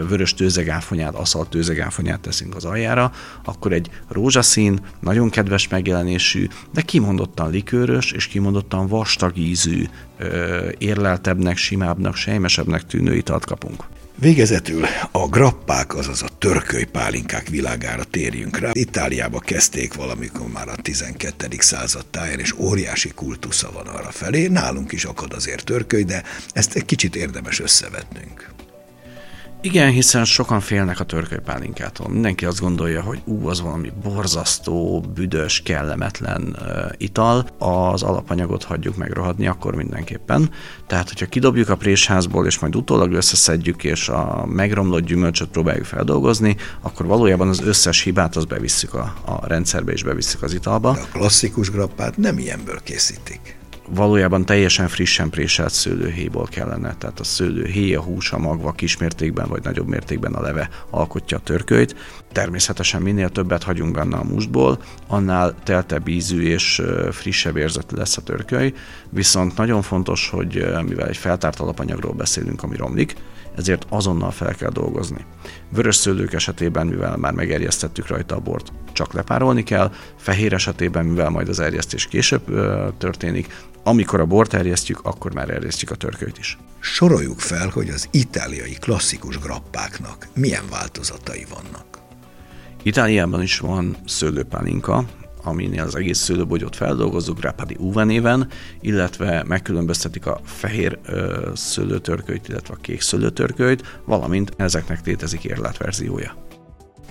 vörös 0.09 0.35
tőzegáfonyát, 0.35 1.15
aszalt 1.15 1.49
tőzegáfonyát 1.49 2.21
teszünk 2.21 2.55
az 2.55 2.65
aljára, 2.65 3.13
akkor 3.45 3.73
egy 3.73 3.91
rózsaszín, 4.09 4.81
nagyon 5.01 5.31
kedves 5.31 5.69
megjelenésű, 5.69 6.49
de 6.73 6.83
kimondottan 6.83 7.51
likőrös 7.51 8.13
és 8.13 8.27
kimondottan 8.27 8.87
vastag 8.87 9.37
ízű, 9.37 9.85
érleltebbnek, 10.79 11.57
simábbnak, 11.57 12.17
sejmesebbnek 12.17 12.87
tűnő 12.87 13.15
italt 13.15 13.45
kapunk. 13.45 13.85
Végezetül 14.19 14.85
a 15.13 15.29
grappák, 15.29 15.95
azaz 15.95 16.23
a 16.23 16.29
törköly 16.39 16.85
pálinkák 16.85 17.49
világára 17.49 18.05
térjünk 18.05 18.59
rá. 18.59 18.71
Itáliába 18.73 19.39
kezdték 19.39 19.95
valamikor 19.95 20.47
már 20.49 20.69
a 20.69 20.77
12. 20.83 21.47
század 21.59 22.07
táján, 22.07 22.39
és 22.39 22.53
óriási 22.59 23.09
kultusza 23.15 23.71
van 23.73 23.87
arra 23.87 24.11
felé. 24.11 24.47
Nálunk 24.47 24.93
is 24.93 25.05
akad 25.05 25.33
azért 25.33 25.65
törköly, 25.65 26.05
de 26.05 26.23
ezt 26.53 26.75
egy 26.75 26.85
kicsit 26.85 27.17
érdemes 27.17 27.61
összevetnünk. 27.61 28.55
Igen, 29.67 29.91
hiszen 29.91 30.25
sokan 30.25 30.61
félnek 30.61 31.01
a 31.01 31.05
törkölypálinkától. 31.05 32.09
Mindenki 32.09 32.45
azt 32.45 32.61
gondolja, 32.61 33.03
hogy 33.03 33.23
ú, 33.25 33.49
az 33.49 33.61
valami 33.61 33.93
borzasztó, 34.03 35.05
büdös, 35.15 35.63
kellemetlen 35.63 36.57
uh, 36.61 36.93
ital. 36.97 37.47
Az 37.59 38.03
alapanyagot 38.03 38.65
hagyjuk 38.65 38.97
megrohadni 38.97 39.47
akkor 39.47 39.75
mindenképpen. 39.75 40.51
Tehát, 40.87 41.09
hogyha 41.09 41.27
kidobjuk 41.27 41.69
a 41.69 41.77
présházból, 41.77 42.47
és 42.47 42.59
majd 42.59 42.77
utólag 42.77 43.13
összeszedjük, 43.13 43.85
és 43.85 44.09
a 44.09 44.47
megromlott 44.47 45.05
gyümölcsöt 45.05 45.49
próbáljuk 45.49 45.85
feldolgozni, 45.85 46.57
akkor 46.81 47.07
valójában 47.07 47.49
az 47.49 47.61
összes 47.61 48.03
hibát 48.03 48.37
az 48.37 48.45
bevisszük 48.45 48.95
a, 48.95 49.15
a 49.25 49.47
rendszerbe, 49.47 49.93
és 49.93 50.03
bevisszük 50.03 50.43
az 50.43 50.55
italba. 50.55 50.93
De 50.93 51.01
a 51.01 51.19
klasszikus 51.19 51.71
grappát 51.71 52.17
nem 52.17 52.39
ilyenből 52.39 52.81
készítik 52.83 53.57
valójában 53.95 54.45
teljesen 54.45 54.89
frissen 54.89 55.31
préselt 55.31 55.73
szőlőhéjból 55.73 56.47
kellene, 56.47 56.95
tehát 56.95 57.21
a 57.21 57.25
szőlőhéj, 57.25 57.95
a 57.95 58.01
hús, 58.01 58.33
a 58.33 58.39
magva 58.39 58.73
kismértékben 58.73 59.49
vagy 59.49 59.63
nagyobb 59.63 59.87
mértékben 59.87 60.35
a 60.35 60.41
leve 60.41 60.69
alkotja 60.91 61.37
a 61.37 61.41
törkölyt. 61.41 61.97
Természetesen 62.33 63.03
minél 63.03 63.29
többet 63.29 63.63
hagyunk 63.63 63.95
benne 63.95 64.17
a 64.17 64.25
mustból, 64.25 64.79
annál 65.07 65.55
teltebb 65.63 66.09
ízű 66.09 66.43
és 66.43 66.83
frissebb 67.11 67.57
érzetű 67.57 67.97
lesz 67.97 68.17
a 68.17 68.23
törköly, 68.23 68.73
viszont 69.11 69.57
nagyon 69.57 69.83
fontos, 69.83 70.29
hogy 70.29 70.67
mivel 70.87 71.09
egy 71.09 71.17
feltárt 71.17 71.61
alapanyagról 71.61 72.13
beszélünk, 72.13 72.63
ami 72.63 72.77
romlik, 72.77 73.15
ezért 73.57 73.87
azonnal 73.89 74.31
fel 74.31 74.55
kell 74.55 74.71
dolgozni. 74.71 75.25
Vörös 75.69 75.97
szőlők 75.97 76.33
esetében, 76.33 76.87
mivel 76.87 77.17
már 77.17 77.33
megerjesztettük 77.33 78.07
rajta 78.07 78.35
a 78.35 78.41
bort, 78.41 78.73
csak 78.93 79.13
lepárolni 79.13 79.63
kell, 79.63 79.93
fehér 80.17 80.53
esetében, 80.53 81.05
mivel 81.05 81.31
majd 81.31 81.49
az 81.49 81.61
erjesztés 81.61 82.07
később 82.07 82.45
történik, 82.99 83.55
amikor 83.87 84.21
a 84.21 84.27
bort 84.27 84.55
erjesztjük, 84.55 85.01
akkor 85.03 85.35
már 85.35 85.51
erjesztjük 85.51 85.91
a 85.91 85.95
törkölyt 85.95 86.39
is. 86.39 86.59
Soroljuk 86.81 87.41
fel, 87.41 87.69
hogy 87.69 87.89
az 87.89 88.09
itáliai 88.11 88.77
klasszikus 88.81 89.39
grappáknak 89.39 90.29
milyen 90.35 90.65
változatai 90.71 91.47
vannak. 91.51 91.99
Itáliában 92.83 93.43
is 93.43 93.59
van 93.59 93.97
szőlőpálinka, 94.07 95.05
aminél 95.43 95.83
az 95.83 95.95
egész 95.95 96.19
szőlőbogyót 96.19 96.77
feldolgozzuk, 96.77 97.41
Rapadi 97.41 97.77
Uva 97.79 98.05
néven, 98.05 98.49
illetve 98.81 99.45
megkülönböztetik 99.47 100.27
a 100.27 100.41
fehér 100.45 100.99
ö, 101.05 101.51
szőlőtörkölyt, 101.55 102.49
illetve 102.49 102.75
a 102.75 102.81
kék 102.81 103.01
szőlőtörkölyt, 103.01 104.01
valamint 104.05 104.53
ezeknek 104.57 105.07
létezik 105.07 105.45
érletverziója. 105.45 106.46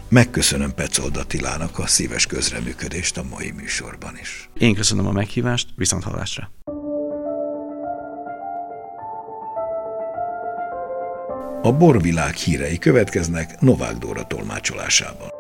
Megköszönöm 0.10 0.74
Pecold 0.74 1.18
Attilának 1.18 1.80
a 1.80 1.88
szíves 1.88 2.26
közreműködést 2.26 3.18
a 3.18 3.24
mai 3.24 3.52
műsorban 3.52 4.18
is. 4.22 4.50
Én 4.58 4.76
köszönöm 4.76 5.08
a 5.08 5.12
meghívást, 5.12 5.68
viszont 5.76 6.04
hallásra! 6.04 6.52
A 11.62 11.72
borvilág 11.72 12.34
hírei 12.34 12.78
következnek 12.78 13.60
Novák 13.60 13.98
Dóra 13.98 14.28
tolmácsolásában. 14.28 15.35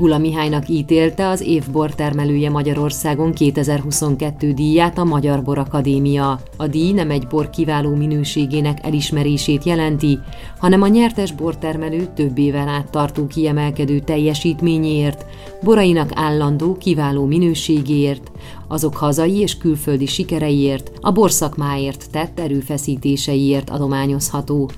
Figula 0.00 0.18
Mihálynak 0.18 0.68
ítélte 0.68 1.28
az 1.28 1.40
év 1.40 1.70
bortermelője 1.70 2.50
Magyarországon 2.50 3.32
2022 3.32 4.52
díját 4.52 4.98
a 4.98 5.04
Magyar 5.04 5.42
Bor 5.42 5.58
Akadémia. 5.58 6.40
A 6.56 6.66
díj 6.66 6.92
nem 6.92 7.10
egy 7.10 7.26
bor 7.26 7.50
kiváló 7.50 7.94
minőségének 7.94 8.86
elismerését 8.86 9.64
jelenti, 9.64 10.18
hanem 10.58 10.82
a 10.82 10.86
nyertes 10.86 11.32
bortermelő 11.32 12.08
több 12.14 12.38
éven 12.38 12.68
át 12.68 12.90
tartó 12.90 13.26
kiemelkedő 13.26 13.98
teljesítményéért, 13.98 15.24
borainak 15.62 16.10
állandó, 16.14 16.76
kiváló 16.76 17.24
minőségéért, 17.24 18.30
azok 18.68 18.96
hazai 18.96 19.38
és 19.38 19.56
külföldi 19.56 20.06
sikereiért, 20.06 20.92
a 21.00 21.10
borszakmáért 21.10 22.10
tett 22.10 22.40
erőfeszítéseiért 22.40 23.70
adományozható. 23.70 24.70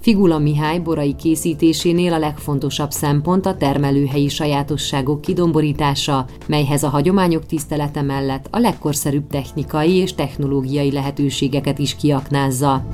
Figula 0.00 0.38
Mihály 0.38 0.78
borai 0.78 1.14
készítésénél 1.14 2.12
a 2.12 2.18
legfontosabb 2.18 2.90
szempont 2.90 3.46
a 3.46 3.56
termelőhelyi 3.56 4.28
sajátosságok 4.28 5.20
kidomborítása, 5.20 6.26
melyhez 6.46 6.82
a 6.82 6.88
hagyományok 6.88 7.46
tisztelete 7.46 8.02
mellett 8.02 8.46
a 8.50 8.58
legkorszerűbb 8.58 9.26
technikai 9.30 9.96
és 9.96 10.14
technológiai 10.14 10.92
lehetőségeket 10.92 11.78
is 11.78 11.96
kiaknázza. 11.96 12.84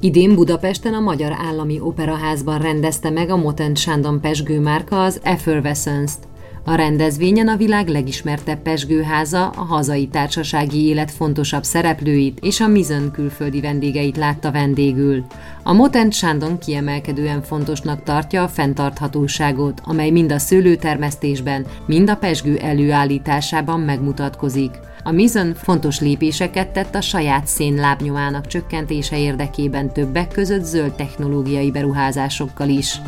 Idén 0.00 0.34
Budapesten 0.34 0.94
a 0.94 1.00
Magyar 1.00 1.32
Állami 1.32 1.80
Operaházban 1.80 2.58
rendezte 2.58 3.10
meg 3.10 3.30
a 3.30 3.36
Motent 3.36 3.78
Sándon 3.78 4.20
Pesgő 4.20 4.60
márka 4.60 5.04
az 5.04 5.20
Effervescence-t, 5.22 6.28
a 6.68 6.74
rendezvényen 6.74 7.48
a 7.48 7.56
világ 7.56 7.88
legismertebb 7.88 8.62
pesgőháza 8.62 9.48
a 9.48 9.64
hazai 9.64 10.06
társasági 10.08 10.86
élet 10.86 11.10
fontosabb 11.10 11.64
szereplőit 11.64 12.38
és 12.42 12.60
a 12.60 12.66
Mizön 12.66 13.10
külföldi 13.10 13.60
vendégeit 13.60 14.16
látta 14.16 14.52
vendégül. 14.52 15.24
A 15.62 15.72
Motent 15.72 16.12
Sándon 16.12 16.58
kiemelkedően 16.58 17.42
fontosnak 17.42 18.02
tartja 18.02 18.42
a 18.42 18.48
fenntarthatóságot, 18.48 19.80
amely 19.84 20.10
mind 20.10 20.32
a 20.32 20.38
szőlőtermesztésben, 20.38 21.66
mind 21.86 22.10
a 22.10 22.16
pesgő 22.16 22.56
előállításában 22.56 23.80
megmutatkozik. 23.80 24.70
A 25.02 25.10
Mizön 25.10 25.54
fontos 25.54 26.00
lépéseket 26.00 26.68
tett 26.68 26.94
a 26.94 27.00
saját 27.00 27.46
szén 27.46 27.74
lábnyomának 27.74 28.46
csökkentése 28.46 29.18
érdekében 29.18 29.92
többek 29.92 30.28
között 30.28 30.64
zöld 30.64 30.92
technológiai 30.92 31.70
beruházásokkal 31.70 32.68
is. 32.68 33.00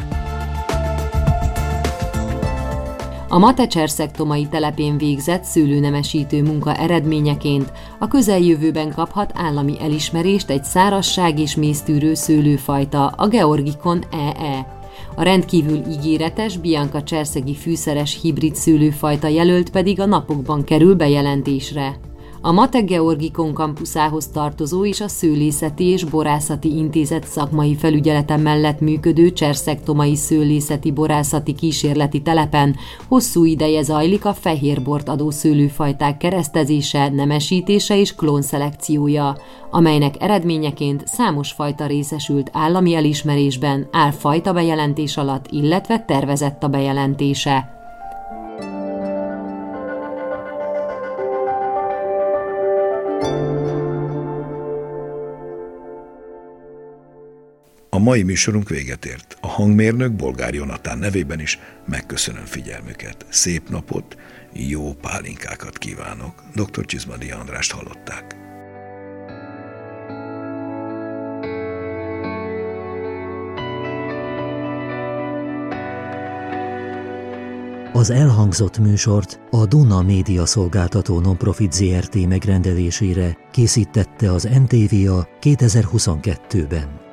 A 3.30 3.38
Mate 3.38 3.66
Cserszektomai 3.66 4.46
telepén 4.46 4.98
végzett 4.98 5.44
szőlőnemesítő 5.44 6.42
munka 6.42 6.74
eredményeként 6.74 7.72
a 7.98 8.08
közeljövőben 8.08 8.92
kaphat 8.92 9.32
állami 9.34 9.80
elismerést 9.80 10.50
egy 10.50 10.64
szárasság 10.64 11.38
és 11.38 11.56
méztűrő 11.56 12.14
szőlőfajta, 12.14 13.06
a 13.06 13.28
Georgikon 13.28 14.04
EE. 14.10 14.82
A 15.16 15.22
rendkívül 15.22 15.82
ígéretes 15.90 16.56
Bianca 16.56 17.02
Cserszegi 17.02 17.54
fűszeres 17.54 18.18
hibrid 18.22 18.54
szőlőfajta 18.54 19.26
jelölt 19.26 19.70
pedig 19.70 20.00
a 20.00 20.06
napokban 20.06 20.64
kerül 20.64 20.94
bejelentésre. 20.94 22.07
A 22.40 22.52
Mate 22.52 22.80
Georgikon 22.80 23.52
kampuszához 23.52 24.26
tartozó 24.26 24.84
és 24.84 25.00
a 25.00 25.08
Szőlészeti 25.08 25.84
és 25.84 26.04
Borászati 26.04 26.76
Intézet 26.76 27.26
szakmai 27.26 27.76
felügyelete 27.76 28.36
mellett 28.36 28.80
működő 28.80 29.32
Cserszektomai 29.32 30.16
Szőlészeti 30.16 30.90
Borászati 30.90 31.54
Kísérleti 31.54 32.22
Telepen 32.22 32.76
hosszú 33.08 33.44
ideje 33.44 33.82
zajlik 33.82 34.24
a 34.24 34.34
fehérbort 34.34 35.08
adó 35.08 35.30
szőlőfajták 35.30 36.16
keresztezése, 36.16 37.08
nemesítése 37.08 37.98
és 37.98 38.14
klónszelekciója, 38.14 39.36
amelynek 39.70 40.14
eredményeként 40.22 41.06
számos 41.06 41.52
fajta 41.52 41.86
részesült 41.86 42.50
állami 42.52 42.94
elismerésben, 42.94 43.88
áll 43.92 44.10
fajta 44.10 44.52
bejelentés 44.52 45.16
alatt, 45.16 45.46
illetve 45.50 46.04
tervezett 46.04 46.62
a 46.62 46.68
bejelentése. 46.68 47.77
A 57.98 58.00
mai 58.00 58.22
műsorunk 58.22 58.68
véget 58.68 59.04
ért. 59.04 59.36
A 59.40 59.46
hangmérnök 59.46 60.12
Bolgár 60.12 60.54
Jonatán 60.54 60.98
nevében 60.98 61.40
is 61.40 61.58
megköszönöm 61.86 62.44
figyelmüket. 62.44 63.26
Szép 63.28 63.68
napot, 63.68 64.16
jó 64.52 64.92
pálinkákat 64.92 65.78
kívánok. 65.78 66.42
Dr. 66.54 66.84
Csizmadi 66.84 67.30
Andrást 67.30 67.72
hallották. 67.72 68.36
Az 77.92 78.10
elhangzott 78.10 78.78
műsort 78.78 79.40
a 79.50 79.66
Duna 79.66 80.02
Média 80.02 80.46
Szolgáltató 80.46 81.20
Nonprofit 81.20 81.72
ZRT 81.72 82.26
megrendelésére 82.26 83.36
készítette 83.50 84.32
az 84.32 84.42
NTVA 84.42 85.28
2022-ben. 85.40 87.07